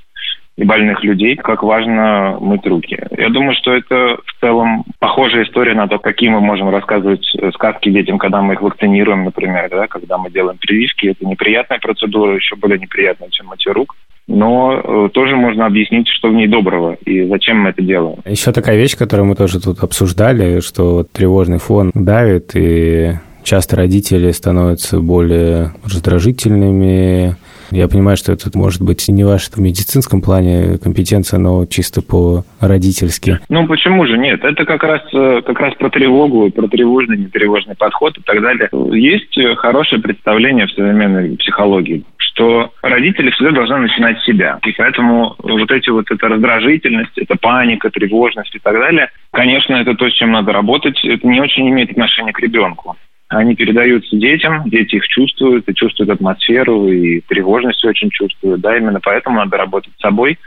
и 0.57 0.65
больных 0.65 1.03
людей, 1.03 1.37
как 1.37 1.63
важно 1.63 2.37
мыть 2.41 2.67
руки. 2.67 2.99
Я 3.17 3.31
думаю, 3.31 3.55
что 3.55 3.75
это 3.75 4.19
в 4.25 4.41
целом 4.41 4.85
похожая 4.99 5.45
история 5.45 5.75
на 5.75 5.89
то, 5.89 5.99
какие 5.99 6.29
мы 6.29 6.41
можем 6.41 6.69
рассказывать 6.69 7.27
э, 7.37 7.51
сказки 7.53 7.91
детям, 7.91 8.19
когда 8.19 8.43
мы 8.43 8.55
их 8.55 8.63
вакцинируем, 8.63 9.25
например, 9.25 9.69
да, 9.71 9.87
когда 9.87 10.19
мы 10.19 10.31
делаем 10.31 10.59
прививки. 10.59 11.07
Это 11.07 11.27
неприятная 11.27 11.79
процедура, 11.79 12.35
еще 12.35 12.57
более 12.57 12.79
неприятная, 12.79 13.31
чем 13.31 13.47
мытье 13.47 13.73
рук 13.73 13.95
но 14.27 15.07
э, 15.07 15.09
тоже 15.13 15.37
можно 15.37 15.67
объяснить, 15.67 16.09
что 16.09 16.29
в 16.29 16.33
ней 16.33 16.47
доброго 16.47 16.97
и 17.05 17.27
зачем 17.29 17.59
мы 17.59 17.71
это 17.71 17.83
делаем. 17.83 18.19
Еще 18.25 18.53
такая 18.53 18.77
вещь, 18.77 18.97
которую 18.97 19.27
мы 19.27 19.35
тоже 19.35 19.61
тут 19.61 19.81
обсуждали, 19.81 20.61
что 20.61 21.05
тревожный 21.05 21.59
фон 21.59 21.91
давит, 21.95 22.53
и 22.55 23.13
часто 23.43 23.77
родители 23.77 24.31
становятся 24.31 25.01
более 25.01 25.73
раздражительными. 25.85 27.37
Я 27.73 27.89
понимаю, 27.89 28.17
что 28.17 28.33
это 28.33 28.51
может 28.55 28.83
быть 28.83 29.09
не 29.09 29.25
ваша 29.25 29.51
в 29.51 29.59
медицинском 29.59 30.21
плане 30.21 30.79
компетенция, 30.79 31.39
но 31.39 31.65
чисто 31.67 32.03
по-родительски. 32.03 33.41
Ну, 33.49 33.67
почему 33.67 34.07
же 34.07 34.19
нет? 34.19 34.45
Это 34.45 34.65
как 34.67 34.83
раз, 34.83 35.01
э, 35.15 35.41
как 35.45 35.59
раз 35.59 35.75
про 35.75 35.89
тревогу, 35.89 36.51
про 36.51 36.69
тревожный, 36.69 37.17
нетревожный 37.17 37.75
подход 37.75 38.19
и 38.19 38.23
так 38.23 38.43
далее. 38.43 38.69
Есть 38.93 39.39
хорошее 39.57 40.03
представление 40.03 40.67
в 40.67 40.73
современной 40.73 41.37
психологии 41.37 42.05
что 42.35 42.73
родители 42.83 43.31
всегда 43.31 43.51
должны 43.51 43.79
начинать 43.79 44.19
с 44.19 44.25
себя. 44.25 44.59
И 44.65 44.73
поэтому 44.73 45.35
вот 45.39 45.71
эти 45.71 45.91
вот 45.91 46.11
эта 46.11 46.29
раздражительность, 46.29 47.17
эта 47.17 47.37
паника, 47.37 47.91
тревожность 47.91 48.55
и 48.55 48.59
так 48.59 48.75
далее, 48.75 49.11
конечно, 49.33 49.75
это 49.75 49.95
то, 49.95 50.09
с 50.09 50.15
чем 50.15 50.33
надо 50.33 50.53
работать. 50.53 50.99
Это 51.05 51.27
не 51.27 51.41
очень 51.41 51.69
имеет 51.69 51.91
отношения 51.91 52.33
к 52.33 52.41
ребенку. 52.41 52.97
Они 53.39 53.55
передаются 53.55 54.17
детям, 54.17 54.69
дети 54.69 54.97
их 54.97 55.07
чувствуют, 55.09 55.69
и 55.69 55.75
чувствуют 55.75 56.11
атмосферу, 56.11 56.89
и 56.89 57.21
тревожность 57.21 57.85
очень 57.85 58.11
чувствуют, 58.11 58.61
да, 58.61 58.77
именно 58.77 59.01
поэтому 59.01 59.39
надо 59.39 59.57
работать 59.57 59.93
с 59.97 60.01
собой. 60.01 60.39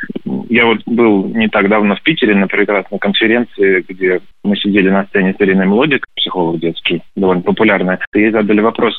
Я 0.49 0.65
вот 0.65 0.81
был 0.85 1.27
не 1.29 1.47
так 1.47 1.67
давно 1.69 1.95
в 1.95 2.01
Питере 2.03 2.35
на 2.35 2.47
прекрасной 2.47 2.99
конференции, 2.99 3.83
где 3.87 4.21
мы 4.43 4.55
сидели 4.57 4.89
на 4.89 5.05
сцене 5.05 5.33
с 5.37 5.41
Ириной 5.41 5.65
Мелодик, 5.65 6.05
психолог 6.15 6.59
детский, 6.59 7.01
довольно 7.15 7.41
популярная, 7.41 7.99
ей 8.13 8.31
задали 8.31 8.61
вопрос, 8.61 8.95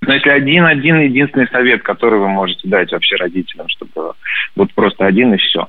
но 0.00 0.14
если 0.14 0.30
один-один 0.30 1.00
единственный 1.00 1.48
совет, 1.48 1.82
который 1.82 2.20
вы 2.20 2.28
можете 2.28 2.68
дать 2.68 2.92
вообще 2.92 3.16
родителям, 3.16 3.68
чтобы 3.68 4.12
вот 4.54 4.72
просто 4.74 5.06
один 5.06 5.34
и 5.34 5.38
все. 5.38 5.66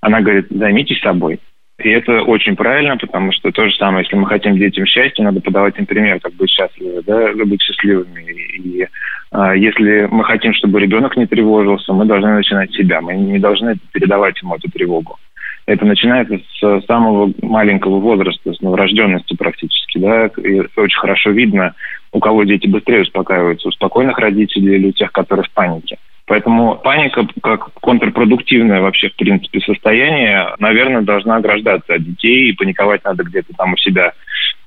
Она 0.00 0.20
говорит, 0.20 0.46
займитесь 0.50 1.00
собой. 1.00 1.40
И 1.78 1.88
это 1.88 2.22
очень 2.22 2.54
правильно, 2.54 2.96
потому 2.96 3.32
что 3.32 3.50
то 3.50 3.66
же 3.66 3.74
самое, 3.76 4.04
если 4.04 4.16
мы 4.16 4.26
хотим 4.26 4.56
детям 4.56 4.86
счастья, 4.86 5.22
надо 5.24 5.40
подавать 5.40 5.78
им 5.78 5.86
пример, 5.86 6.20
как 6.20 6.34
быть 6.34 6.50
счастливыми, 6.50 7.00
да, 7.00 7.44
быть 7.44 7.62
счастливыми. 7.62 8.30
И 8.58 8.86
а, 9.30 9.56
если 9.56 10.06
мы 10.10 10.24
хотим, 10.24 10.52
чтобы 10.54 10.80
ребенок 10.80 11.16
не 11.16 11.26
тревожился, 11.26 11.92
мы 11.92 12.04
должны 12.04 12.34
начинать 12.34 12.70
с 12.70 12.76
себя. 12.76 13.00
Мы 13.00 13.14
не 13.14 13.38
должны 13.38 13.76
передавать 13.92 14.40
ему 14.42 14.54
эту 14.54 14.70
тревогу. 14.70 15.18
Это 15.64 15.84
начинается 15.84 16.38
с 16.60 16.86
самого 16.86 17.32
маленького 17.40 18.00
возраста, 18.00 18.52
с 18.52 18.60
новорожденности 18.60 19.34
практически, 19.34 19.98
да, 19.98 20.26
и 20.26 20.60
очень 20.76 20.98
хорошо 20.98 21.30
видно, 21.30 21.74
у 22.12 22.18
кого 22.18 22.44
дети 22.44 22.66
быстрее 22.66 23.02
успокаиваются, 23.02 23.68
у 23.68 23.72
спокойных 23.72 24.18
родителей 24.18 24.74
или 24.74 24.88
у 24.88 24.92
тех, 24.92 25.12
которые 25.12 25.44
в 25.44 25.50
панике. 25.52 25.98
Поэтому 26.32 26.76
паника 26.76 27.28
как 27.42 27.74
контрпродуктивное 27.74 28.80
вообще, 28.80 29.10
в 29.10 29.16
принципе, 29.16 29.60
состояние, 29.60 30.54
наверное, 30.58 31.02
должна 31.02 31.36
ограждаться 31.36 31.92
от 31.92 32.04
детей, 32.04 32.48
и 32.48 32.52
паниковать 32.54 33.04
надо 33.04 33.22
где-то 33.22 33.52
там 33.52 33.74
у 33.74 33.76
себя 33.76 34.14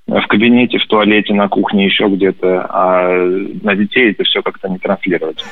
в 0.06 0.28
кабинете, 0.28 0.78
в 0.78 0.86
туалете, 0.86 1.34
на 1.34 1.48
кухне, 1.48 1.86
еще 1.86 2.08
где-то, 2.08 2.68
а 2.70 3.10
на 3.64 3.76
детей 3.76 4.12
это 4.12 4.24
все 4.26 4.44
как-то 4.44 4.70
не 4.70 4.78
транслировать. 4.78 5.44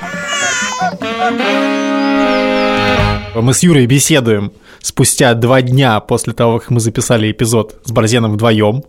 Мы 3.34 3.52
с 3.52 3.64
Юрой 3.64 3.88
беседуем 3.88 4.52
спустя 4.82 5.34
два 5.34 5.64
дня 5.64 6.00
после 6.00 6.34
того, 6.34 6.60
как 6.60 6.70
мы 6.70 6.80
записали 6.80 7.32
эпизод 7.32 7.82
с 7.86 7.92
Борзеном 7.92 8.34
вдвоем. 8.34 8.84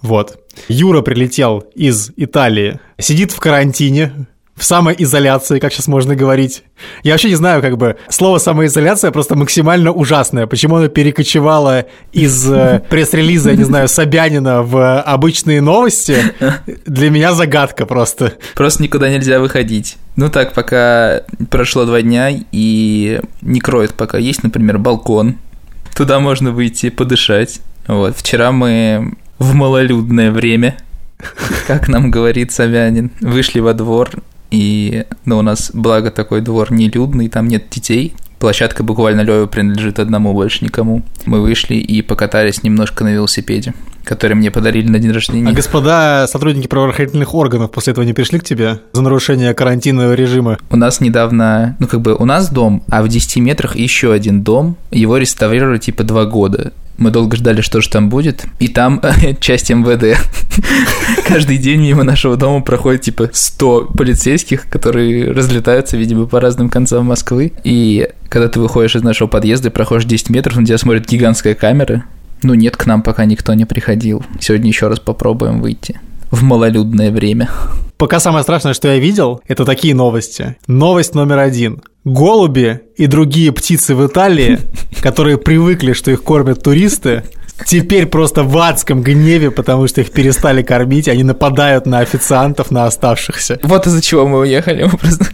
Вот. 0.00 0.38
Юра 0.68 1.02
прилетел 1.02 1.64
из 1.74 2.12
Италии, 2.16 2.78
сидит 2.98 3.32
в 3.32 3.40
карантине, 3.40 4.12
в 4.60 4.64
самоизоляции, 4.64 5.58
как 5.58 5.72
сейчас 5.72 5.88
можно 5.88 6.14
говорить. 6.14 6.64
Я 7.02 7.12
вообще 7.12 7.30
не 7.30 7.34
знаю, 7.34 7.62
как 7.62 7.78
бы, 7.78 7.96
слово 8.10 8.36
самоизоляция 8.36 9.10
просто 9.10 9.34
максимально 9.34 9.90
ужасное. 9.90 10.46
Почему 10.46 10.76
оно 10.76 10.88
перекочевало 10.88 11.86
из 12.12 12.46
э, 12.46 12.82
пресс-релиза, 12.90 13.52
я 13.52 13.56
не 13.56 13.64
знаю, 13.64 13.88
Собянина 13.88 14.62
в 14.62 15.00
обычные 15.00 15.62
новости, 15.62 16.34
для 16.84 17.08
меня 17.08 17.32
загадка 17.32 17.86
просто. 17.86 18.34
Просто 18.54 18.82
никуда 18.82 19.08
нельзя 19.08 19.40
выходить. 19.40 19.96
Ну 20.16 20.28
так, 20.28 20.52
пока 20.52 21.22
прошло 21.48 21.86
два 21.86 22.02
дня 22.02 22.28
и 22.52 23.22
не 23.40 23.60
кроет 23.60 23.94
пока. 23.94 24.18
Есть, 24.18 24.42
например, 24.42 24.76
балкон. 24.76 25.36
Туда 25.96 26.20
можно 26.20 26.50
выйти 26.50 26.90
подышать. 26.90 27.60
Вот. 27.86 28.14
Вчера 28.14 28.52
мы 28.52 29.14
в 29.38 29.54
малолюдное 29.54 30.30
время, 30.30 30.76
как 31.66 31.88
нам 31.88 32.10
говорит 32.10 32.52
Собянин, 32.52 33.10
вышли 33.22 33.60
во 33.60 33.72
двор 33.72 34.10
и, 34.50 35.04
ну, 35.24 35.38
у 35.38 35.42
нас, 35.42 35.70
благо, 35.72 36.10
такой 36.10 36.40
двор 36.40 36.72
нелюдный, 36.72 37.28
там 37.28 37.48
нет 37.48 37.68
детей, 37.70 38.14
Площадка 38.40 38.82
буквально 38.82 39.20
Лёве 39.20 39.46
принадлежит 39.46 39.98
одному, 39.98 40.32
больше 40.32 40.64
никому. 40.64 41.02
Мы 41.26 41.42
вышли 41.42 41.74
и 41.74 42.00
покатались 42.00 42.62
немножко 42.62 43.04
на 43.04 43.12
велосипеде, 43.12 43.74
который 44.02 44.32
мне 44.32 44.50
подарили 44.50 44.88
на 44.88 44.98
день 44.98 45.10
рождения. 45.10 45.50
А 45.50 45.52
господа 45.52 46.26
сотрудники 46.26 46.66
правоохранительных 46.66 47.34
органов 47.34 47.70
после 47.70 47.90
этого 47.90 48.02
не 48.02 48.14
пришли 48.14 48.38
к 48.38 48.44
тебе 48.44 48.80
за 48.94 49.02
нарушение 49.02 49.52
карантинного 49.52 50.14
режима? 50.14 50.56
У 50.70 50.76
нас 50.76 51.02
недавно, 51.02 51.76
ну 51.80 51.86
как 51.86 52.00
бы 52.00 52.14
у 52.14 52.24
нас 52.24 52.50
дом, 52.50 52.82
а 52.88 53.02
в 53.02 53.08
10 53.08 53.36
метрах 53.42 53.76
еще 53.76 54.10
один 54.10 54.42
дом. 54.42 54.78
Его 54.90 55.18
реставрировали 55.18 55.76
типа 55.76 56.02
два 56.02 56.24
года. 56.24 56.72
Мы 57.00 57.10
долго 57.10 57.36
ждали, 57.36 57.62
что 57.62 57.80
же 57.80 57.88
там 57.88 58.10
будет. 58.10 58.44
И 58.58 58.68
там 58.68 59.00
часть 59.40 59.70
МВД. 59.70 60.20
Каждый 61.26 61.56
день 61.56 61.80
мимо 61.80 62.04
нашего 62.04 62.36
дома 62.36 62.62
проходит 62.62 63.00
типа 63.00 63.30
100 63.32 63.92
полицейских, 63.96 64.68
которые 64.68 65.32
разлетаются, 65.32 65.96
видимо, 65.96 66.26
по 66.26 66.40
разным 66.40 66.68
концам 66.68 67.06
Москвы. 67.06 67.54
И 67.64 68.08
когда 68.28 68.48
ты 68.48 68.60
выходишь 68.60 68.96
из 68.96 69.02
нашего 69.02 69.28
подъезда 69.28 69.68
и 69.68 69.72
проходишь 69.72 70.04
10 70.04 70.28
метров, 70.28 70.56
на 70.56 70.66
тебя 70.66 70.76
смотрит 70.76 71.08
гигантская 71.08 71.54
камера. 71.54 72.04
Ну 72.42 72.52
нет, 72.52 72.76
к 72.76 72.84
нам 72.84 73.02
пока 73.02 73.24
никто 73.24 73.54
не 73.54 73.64
приходил. 73.64 74.22
Сегодня 74.38 74.68
еще 74.68 74.88
раз 74.88 75.00
попробуем 75.00 75.62
выйти 75.62 75.98
в 76.30 76.42
малолюдное 76.42 77.10
время. 77.10 77.50
Пока 77.96 78.18
самое 78.18 78.42
страшное, 78.42 78.72
что 78.72 78.88
я 78.88 78.98
видел, 78.98 79.42
это 79.46 79.64
такие 79.64 79.94
новости. 79.94 80.56
Новость 80.66 81.14
номер 81.14 81.38
один. 81.38 81.82
Голуби 82.04 82.80
и 82.96 83.06
другие 83.06 83.52
птицы 83.52 83.94
в 83.94 84.06
Италии, 84.06 84.58
которые 85.02 85.36
привыкли, 85.36 85.92
что 85.92 86.10
их 86.10 86.22
кормят 86.22 86.62
туристы, 86.62 87.24
теперь 87.66 88.06
просто 88.06 88.42
в 88.42 88.56
адском 88.56 89.02
гневе, 89.02 89.50
потому 89.50 89.86
что 89.86 90.00
их 90.00 90.12
перестали 90.12 90.62
кормить, 90.62 91.08
они 91.08 91.24
нападают 91.24 91.84
на 91.84 91.98
официантов, 91.98 92.70
на 92.70 92.86
оставшихся. 92.86 93.58
Вот 93.62 93.86
из-за 93.86 94.00
чего 94.00 94.26
мы 94.26 94.40
уехали. 94.40 94.88
Просто... 94.88 95.26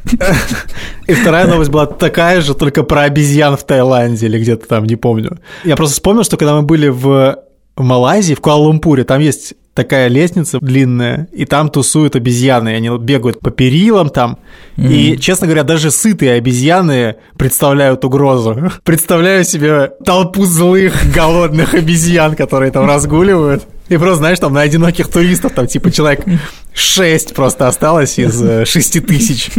И 1.06 1.14
вторая 1.14 1.46
новость 1.46 1.70
была 1.70 1.87
такая 1.87 2.40
же, 2.40 2.54
только 2.54 2.82
про 2.82 3.02
обезьян 3.02 3.56
в 3.56 3.62
Таиланде 3.62 4.26
или 4.26 4.40
где-то 4.40 4.66
там, 4.66 4.87
не 4.87 4.96
помню. 4.96 5.38
Я 5.62 5.76
просто 5.76 5.94
вспомнил, 5.94 6.24
что 6.24 6.37
когда 6.37 6.56
мы 6.56 6.62
были 6.62 6.88
в 6.88 7.38
Малайзии, 7.76 8.35
в 8.35 8.40
Куала-Лумпуре, 8.40 9.04
там 9.04 9.20
есть 9.20 9.54
такая 9.76 10.08
лестница 10.08 10.58
длинная, 10.60 11.28
и 11.32 11.44
там 11.44 11.68
тусуют 11.68 12.16
обезьяны, 12.16 12.70
и 12.70 12.74
они 12.74 12.88
бегают 12.98 13.38
по 13.40 13.50
перилам 13.50 14.08
там. 14.08 14.38
Mm-hmm. 14.76 14.92
И, 14.92 15.18
честно 15.18 15.46
говоря, 15.46 15.62
даже 15.62 15.90
сытые 15.90 16.32
обезьяны 16.32 17.16
представляют 17.36 18.04
угрозу. 18.04 18.72
Представляю 18.82 19.44
себе 19.44 19.92
толпу 20.04 20.44
злых, 20.46 20.94
голодных 21.14 21.74
обезьян, 21.74 22.34
которые 22.34 22.72
там 22.72 22.86
разгуливают. 22.86 23.64
И 23.88 23.96
просто, 23.98 24.16
знаешь, 24.16 24.40
там 24.40 24.52
на 24.52 24.62
одиноких 24.62 25.08
туристов, 25.08 25.52
там 25.52 25.66
типа 25.66 25.92
человек 25.92 26.24
6 26.72 27.34
просто 27.34 27.68
осталось 27.68 28.18
из 28.18 28.66
6 28.66 28.96
э, 28.96 29.00
тысяч. 29.02 29.50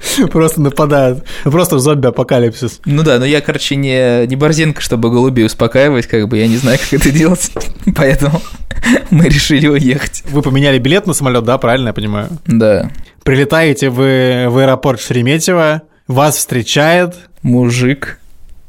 Просто 0.30 0.60
нападают. 0.60 1.24
Просто 1.44 1.78
зомби-апокалипсис. 1.78 2.80
Ну 2.84 3.02
да, 3.02 3.18
но 3.18 3.24
я, 3.24 3.40
короче, 3.40 3.76
не, 3.76 4.26
не 4.26 4.36
борзинка, 4.36 4.80
чтобы 4.80 5.10
голубей 5.10 5.46
успокаивать, 5.46 6.06
как 6.06 6.28
бы 6.28 6.38
я 6.38 6.46
не 6.46 6.56
знаю, 6.56 6.78
как 6.78 7.00
это 7.00 7.10
делать. 7.10 7.50
Поэтому 7.96 8.40
мы 9.10 9.26
решили 9.26 9.66
уехать. 9.66 10.22
Вы 10.30 10.42
поменяли 10.42 10.78
билет 10.78 11.06
на 11.06 11.14
самолет, 11.14 11.44
да, 11.44 11.58
правильно 11.58 11.88
я 11.88 11.92
понимаю? 11.94 12.28
Да. 12.46 12.90
Прилетаете 13.24 13.90
вы 13.90 14.46
в 14.48 14.58
аэропорт 14.58 15.00
Шереметьево, 15.00 15.82
вас 16.06 16.36
встречает... 16.36 17.14
Мужик 17.42 18.18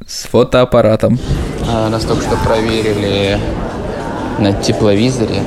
с 0.06 0.26
фотоаппаратом. 0.26 1.20
А, 1.68 1.90
нас 1.90 2.04
только 2.04 2.22
что 2.22 2.38
проверили 2.38 3.40
на 4.40 4.54
тепловизоре, 4.54 5.42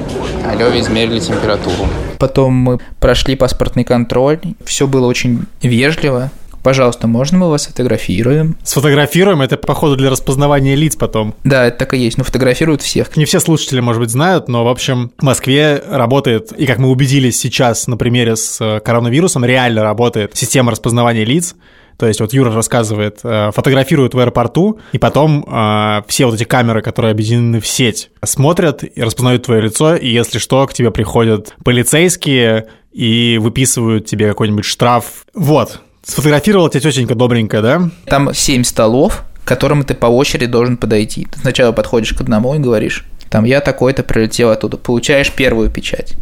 а 0.46 0.55
Лёве 0.55 0.81
измерили 0.81 1.18
температуру. 1.18 1.88
Потом 2.18 2.55
мы 2.55 2.78
прошли 3.00 3.37
паспортный 3.37 3.85
контроль, 3.85 4.40
все 4.64 4.87
было 4.87 5.07
очень 5.07 5.46
вежливо. 5.62 6.31
Пожалуйста, 6.62 7.09
можно 7.09 7.38
мы 7.38 7.50
вас 7.50 7.64
сфотографируем? 7.64 8.57
Сфотографируем? 8.62 9.42
Это, 9.42 9.57
походу, 9.57 9.96
для 9.96 10.11
распознавания 10.11 10.76
лиц 10.76 10.94
потом. 10.94 11.35
Да, 11.42 11.66
это 11.66 11.78
так 11.78 11.94
и 11.94 11.98
есть. 11.98 12.18
Ну, 12.18 12.24
фотографируют 12.24 12.83
всех. 12.83 13.16
Не 13.16 13.24
все 13.24 13.40
слушатели, 13.40 13.81
может 13.81 14.00
быть, 14.00 14.11
знают, 14.11 14.48
но, 14.48 14.64
в 14.64 14.68
общем, 14.68 15.11
в 15.18 15.24
Москве 15.24 15.83
работает, 15.90 16.52
и 16.52 16.66
как 16.66 16.78
мы 16.78 16.90
убедились 16.90 17.37
сейчас 17.38 17.88
на 17.88 17.96
примере 17.96 18.37
с 18.37 18.61
э, 18.61 18.78
коронавирусом, 18.78 19.44
реально 19.44 19.83
работает 19.83 20.33
система 20.35 20.70
распознавания 20.70 21.24
лиц. 21.24 21.57
То 21.96 22.07
есть 22.07 22.20
вот 22.20 22.33
Юра 22.33 22.52
рассказывает, 22.52 23.20
э, 23.22 23.50
фотографируют 23.52 24.14
в 24.14 24.18
аэропорту, 24.18 24.81
и 24.92 24.98
потом 24.98 25.44
э, 25.46 26.02
все 26.09 26.26
вот 26.26 26.35
эти 26.35 26.44
камеры, 26.44 26.83
которые 26.83 27.12
объединены 27.12 27.61
в 27.61 27.66
сеть, 27.66 28.11
смотрят 28.24 28.83
и 28.85 29.02
распознают 29.02 29.44
твое 29.44 29.62
лицо, 29.62 29.94
и 29.94 30.09
если 30.09 30.38
что, 30.38 30.66
к 30.66 30.74
тебе 30.74 30.90
приходят 30.90 31.55
полицейские 31.64 32.68
и 32.92 33.38
выписывают 33.40 34.07
тебе 34.07 34.28
какой-нибудь 34.28 34.64
штраф. 34.64 35.24
Вот, 35.35 35.81
сфотографировала 36.05 36.70
тебя 36.70 36.81
тетенька 36.81 37.14
добренькая, 37.14 37.62
да? 37.62 37.90
Там 38.07 38.35
семь 38.35 38.64
столов, 38.64 39.24
к 39.44 39.48
которым 39.48 39.85
ты 39.85 39.94
по 39.94 40.07
очереди 40.07 40.46
должен 40.46 40.76
подойти. 40.76 41.26
Ты 41.31 41.38
сначала 41.40 41.72
подходишь 41.72 42.12
к 42.12 42.20
одному 42.20 42.55
и 42.55 42.59
говоришь, 42.59 43.05
там, 43.31 43.44
я 43.44 43.61
такой-то 43.61 44.02
прилетел 44.02 44.50
оттуда, 44.50 44.76
получаешь 44.76 45.33
первую 45.33 45.70
печать. 45.70 46.14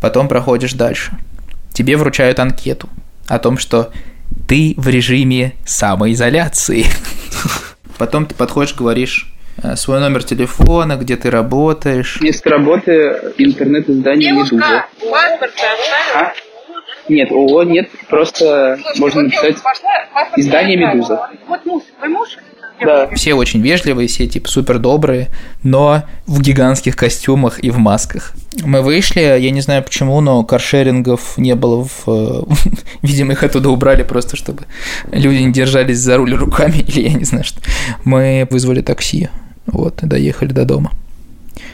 Потом 0.00 0.28
проходишь 0.28 0.74
дальше. 0.74 1.16
Тебе 1.72 1.96
вручают 1.96 2.38
анкету 2.38 2.88
о 3.26 3.38
том, 3.38 3.56
что 3.56 3.90
ты 4.48 4.74
в 4.76 4.88
режиме 4.88 5.54
самоизоляции. 5.64 6.86
Потом 7.98 8.26
ты 8.26 8.34
подходишь, 8.34 8.74
говоришь 8.74 9.32
э, 9.62 9.76
свой 9.76 10.00
номер 10.00 10.24
телефона, 10.24 10.96
где 10.96 11.16
ты 11.16 11.30
работаешь. 11.30 12.20
Место 12.20 12.50
работы 12.50 13.32
интернет-издание 13.38 14.32
«Медуза». 14.32 14.86
А? 16.14 16.32
Нет, 17.08 17.30
ООО 17.30 17.64
нет, 17.64 17.90
просто 18.08 18.78
можно 18.98 19.22
написать 19.22 19.56
издание 20.36 20.76
«Медуза». 20.76 21.30
Вот 21.46 21.64
муж, 21.66 21.82
твой 21.98 22.08
муж? 22.08 22.28
Да. 22.80 23.08
Все 23.14 23.34
очень 23.34 23.60
вежливые, 23.60 24.08
все 24.08 24.26
типа 24.26 24.48
супер 24.48 24.78
добрые, 24.78 25.28
но 25.62 26.02
в 26.26 26.40
гигантских 26.40 26.96
костюмах 26.96 27.62
и 27.62 27.70
в 27.70 27.78
масках. 27.78 28.32
Мы 28.64 28.82
вышли, 28.82 29.20
я 29.20 29.50
не 29.50 29.60
знаю 29.60 29.82
почему, 29.82 30.20
но 30.20 30.42
каршерингов 30.44 31.38
не 31.38 31.54
было 31.54 31.84
в... 31.84 32.04
э, 32.06 32.42
Видимо, 33.02 33.32
их 33.32 33.42
оттуда 33.42 33.70
убрали 33.70 34.02
просто, 34.02 34.36
чтобы 34.36 34.64
люди 35.10 35.42
не 35.42 35.52
держались 35.52 35.98
за 35.98 36.16
руль 36.16 36.34
руками, 36.34 36.78
или 36.78 37.08
я 37.08 37.12
не 37.14 37.24
знаю 37.24 37.44
что. 37.44 37.60
Мы 38.04 38.46
вызвали 38.50 38.82
такси, 38.82 39.28
вот, 39.66 40.02
и 40.02 40.06
доехали 40.06 40.52
до 40.52 40.64
дома. 40.64 40.92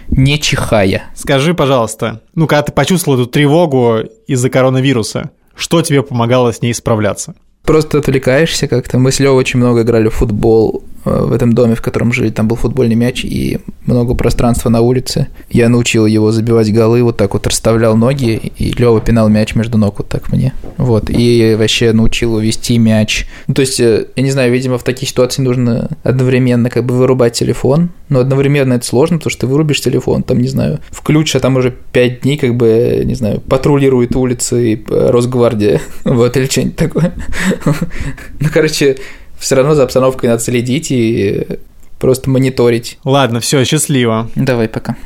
Не 0.09 0.41
чихая. 0.41 1.05
Скажи, 1.15 1.55
пожалуйста, 1.55 2.21
ну, 2.35 2.47
когда 2.47 2.63
ты 2.63 2.73
почувствовал 2.73 3.21
эту 3.21 3.31
тревогу 3.31 4.01
из-за 4.27 4.51
коронавируса, 4.51 5.31
что 5.55 5.83
тебе 5.83 6.03
помогало 6.03 6.53
с 6.53 6.63
ней 6.63 6.75
справляться? 6.75 7.35
Просто 7.71 7.99
отвлекаешься 7.99 8.67
как-то. 8.67 8.99
Мы 8.99 9.13
с 9.13 9.21
Лёвой 9.21 9.39
очень 9.39 9.61
много 9.61 9.83
играли 9.83 10.09
в 10.09 10.15
футбол 10.15 10.83
э, 11.05 11.25
в 11.25 11.33
этом 11.33 11.53
доме, 11.53 11.77
в 11.77 11.81
котором 11.81 12.13
жили. 12.13 12.31
Там 12.31 12.49
был 12.49 12.57
футбольный 12.57 12.97
мяч 12.97 13.25
и 13.25 13.61
много 13.87 14.17
пространства 14.17 14.71
на 14.71 14.81
улице. 14.81 15.29
Я 15.51 15.69
научил 15.69 16.05
его 16.05 16.33
забивать 16.33 16.73
голы, 16.73 17.05
вот 17.05 17.17
так 17.17 17.33
вот 17.33 17.47
расставлял 17.47 17.97
ноги, 17.97 18.53
и 18.59 18.73
Лёва 18.77 19.01
пинал 19.01 19.29
мяч 19.29 19.55
между 19.55 19.79
ног 19.79 19.99
вот 19.99 20.09
так 20.09 20.33
мне. 20.33 20.53
Вот. 20.79 21.11
И 21.11 21.55
вообще 21.57 21.93
научил 21.93 22.31
его 22.31 22.41
вести 22.41 22.77
мяч. 22.77 23.29
Ну, 23.47 23.55
то 23.55 23.61
есть, 23.61 23.79
э, 23.79 24.07
я 24.17 24.23
не 24.25 24.33
знаю, 24.33 24.53
видимо, 24.53 24.77
в 24.77 24.83
такие 24.83 25.09
ситуации 25.09 25.41
нужно 25.43 25.91
одновременно 26.03 26.71
как 26.71 26.85
бы 26.85 26.97
вырубать 26.97 27.35
телефон, 27.35 27.91
но 28.09 28.19
одновременно 28.19 28.75
это 28.75 28.85
сложно, 28.85 29.19
потому 29.19 29.31
что 29.31 29.43
ты 29.43 29.47
вырубишь 29.47 29.81
телефон, 29.81 30.25
там, 30.25 30.39
не 30.39 30.49
знаю, 30.49 30.81
включишь, 30.91 31.37
а 31.37 31.41
там 31.41 31.57
уже 31.57 31.73
пять 31.93 32.23
дней, 32.23 32.37
как 32.37 32.57
бы, 32.57 33.03
не 33.05 33.15
знаю, 33.15 33.41
патрулирует 33.41 34.17
улицы 34.17 34.75
э, 34.75 35.11
Росгвардия, 35.11 35.81
вот, 36.05 36.37
или 36.37 36.47
что-нибудь 36.47 36.77
такое. 36.77 37.15
Ну, 37.65 38.49
короче, 38.53 38.99
все 39.39 39.55
равно 39.55 39.75
за 39.75 39.85
обстановкой 39.85 40.29
надо 40.29 40.43
следить 40.43 40.91
и 40.91 41.47
просто 41.99 42.31
мониторить. 42.31 42.99
Ладно, 43.05 43.41
все, 43.41 43.65
счастливо. 43.65 44.31
Давай, 44.35 44.69
пока. 44.69 44.97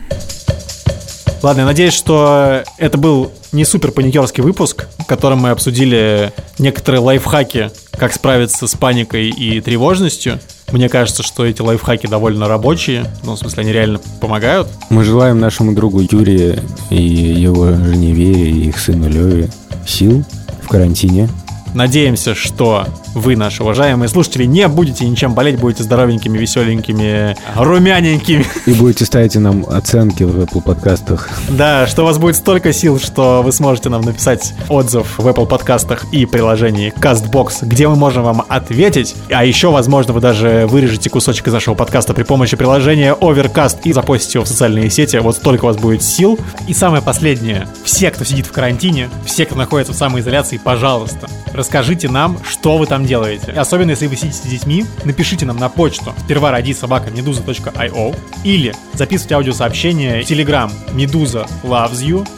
Ладно, 1.43 1.61
я 1.61 1.67
надеюсь, 1.67 1.93
что 1.93 2.63
это 2.79 2.97
был 2.97 3.31
не 3.53 3.67
супер 3.67 3.91
паникерский 3.91 4.43
выпуск, 4.43 4.87
в 4.99 5.05
котором 5.05 5.41
мы 5.41 5.51
обсудили 5.51 6.33
некоторые 6.59 7.03
лайфхаки, 7.03 7.71
как 7.99 8.15
справиться 8.15 8.67
с 8.67 8.75
паникой 8.75 9.29
и 9.29 9.61
тревожностью. 9.61 10.41
Мне 10.73 10.89
кажется, 10.89 11.23
что 11.23 11.45
эти 11.45 11.61
лайфхаки 11.61 12.07
довольно 12.07 12.49
рабочие, 12.49 13.05
ну, 13.25 13.35
в 13.35 13.39
смысле, 13.39 13.63
они 13.63 13.73
реально 13.73 14.01
помогают. 14.23 14.69
Мы 14.89 15.05
желаем 15.05 15.39
нашему 15.39 15.75
другу 15.75 16.01
Юрию 16.01 16.61
и 16.89 17.03
его 17.03 17.67
жене 17.75 18.13
Вере 18.13 18.51
и 18.51 18.69
их 18.71 18.79
сыну 18.79 19.11
Леве 19.11 19.51
сил 19.87 20.25
в 20.63 20.69
карантине. 20.69 21.29
Надеемся, 21.75 22.37
что 22.37 22.87
вы, 23.15 23.37
наши 23.37 23.63
уважаемые 23.63 24.09
слушатели, 24.09 24.45
не 24.45 24.67
будете 24.69 25.09
ничем 25.09 25.35
болеть, 25.35 25.59
будете 25.59 25.83
здоровенькими, 25.85 26.37
веселенькими, 26.37 27.37
румяненькими. 27.57 28.45
И 28.67 28.73
будете 28.73 29.05
ставить 29.05 29.35
нам 29.37 29.65
оценки 29.69 30.25
в 30.25 30.39
Apple 30.41 30.63
подкастах. 30.63 31.29
Да, 31.49 31.87
что 31.87 32.03
у 32.03 32.07
вас 32.07 32.19
будет 32.19 32.37
столько 32.37 32.73
сил, 32.73 32.99
что 32.99 33.43
вы 33.43 33.53
сможете 33.53 33.89
нам 33.89 34.03
написать 34.03 34.55
отзыв 34.69 35.19
в 35.19 35.27
Apple 35.27 35.47
подкастах 35.47 36.05
и 36.13 36.27
приложении 36.27 36.93
CastBox, 36.97 37.59
где 37.63 37.89
мы 37.89 37.97
можем 37.97 38.25
вам 38.25 38.45
ответить. 38.49 39.15
А 39.31 39.45
еще, 39.45 39.71
возможно, 39.71 40.13
вы 40.13 40.21
даже 40.21 40.67
вырежете 40.69 41.09
кусочек 41.09 41.47
из 41.47 41.53
нашего 41.53 41.75
подкаста 41.75 42.15
при 42.15 42.25
помощи 42.25 42.57
приложения 42.57 43.15
Overcast 43.15 43.79
и 43.85 43.93
запостите 43.93 44.39
его 44.39 44.45
в 44.45 44.49
социальные 44.49 44.91
сети. 44.91 45.17
Вот 45.17 45.37
столько 45.37 45.65
у 45.65 45.69
вас 45.69 45.77
будет 45.77 46.03
сил. 46.03 46.39
И 46.67 46.75
самое 46.75 47.03
последнее. 47.03 47.69
Все, 47.85 48.11
кто 48.11 48.25
сидит 48.25 48.47
в 48.47 48.53
карантине, 48.53 49.09
все, 49.25 49.47
кто 49.47 49.55
находится 49.55 49.93
в 49.93 49.97
самоизоляции, 49.97 50.59
пожалуйста, 50.59 51.29
расскажите 51.53 52.09
нам, 52.09 52.39
что 52.45 52.79
вы 52.79 52.87
там 52.87 53.04
делаете. 53.07 53.53
И 53.55 53.59
особенно, 53.59 53.91
если 53.91 54.07
вы 54.07 54.17
сидите 54.17 54.37
с 54.37 54.41
детьми, 54.43 54.85
напишите 55.05 55.47
нам 55.47 55.57
на 55.57 55.69
почту 55.69 56.15
сперва 56.25 56.51
ради 56.51 56.73
собака 56.73 57.11
meduza.io 57.11 58.17
или 58.45 58.75
записывайте 58.95 59.35
аудиосообщение 59.37 60.23
в 60.23 60.31
Telegram 60.31 60.71
Meduza 60.95 61.49
Loves 61.63 62.03
You. 62.03 62.29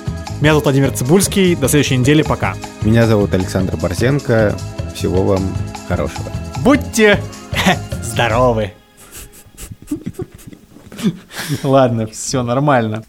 Меня 0.40 0.50
зовут 0.50 0.64
Владимир 0.64 0.90
Цибульский. 0.90 1.54
До 1.56 1.68
следующей 1.68 1.96
недели. 1.96 2.22
Пока. 2.22 2.54
Меня 2.82 3.06
зовут 3.06 3.32
Александр 3.32 3.76
Борзенко. 3.76 4.56
Всего 4.94 5.22
вам 5.22 5.56
хорошего. 5.88 6.30
Будьте 6.62 7.20
здоровы. 8.02 8.72
Ладно, 11.62 12.06
все 12.06 12.42
нормально. 12.42 13.04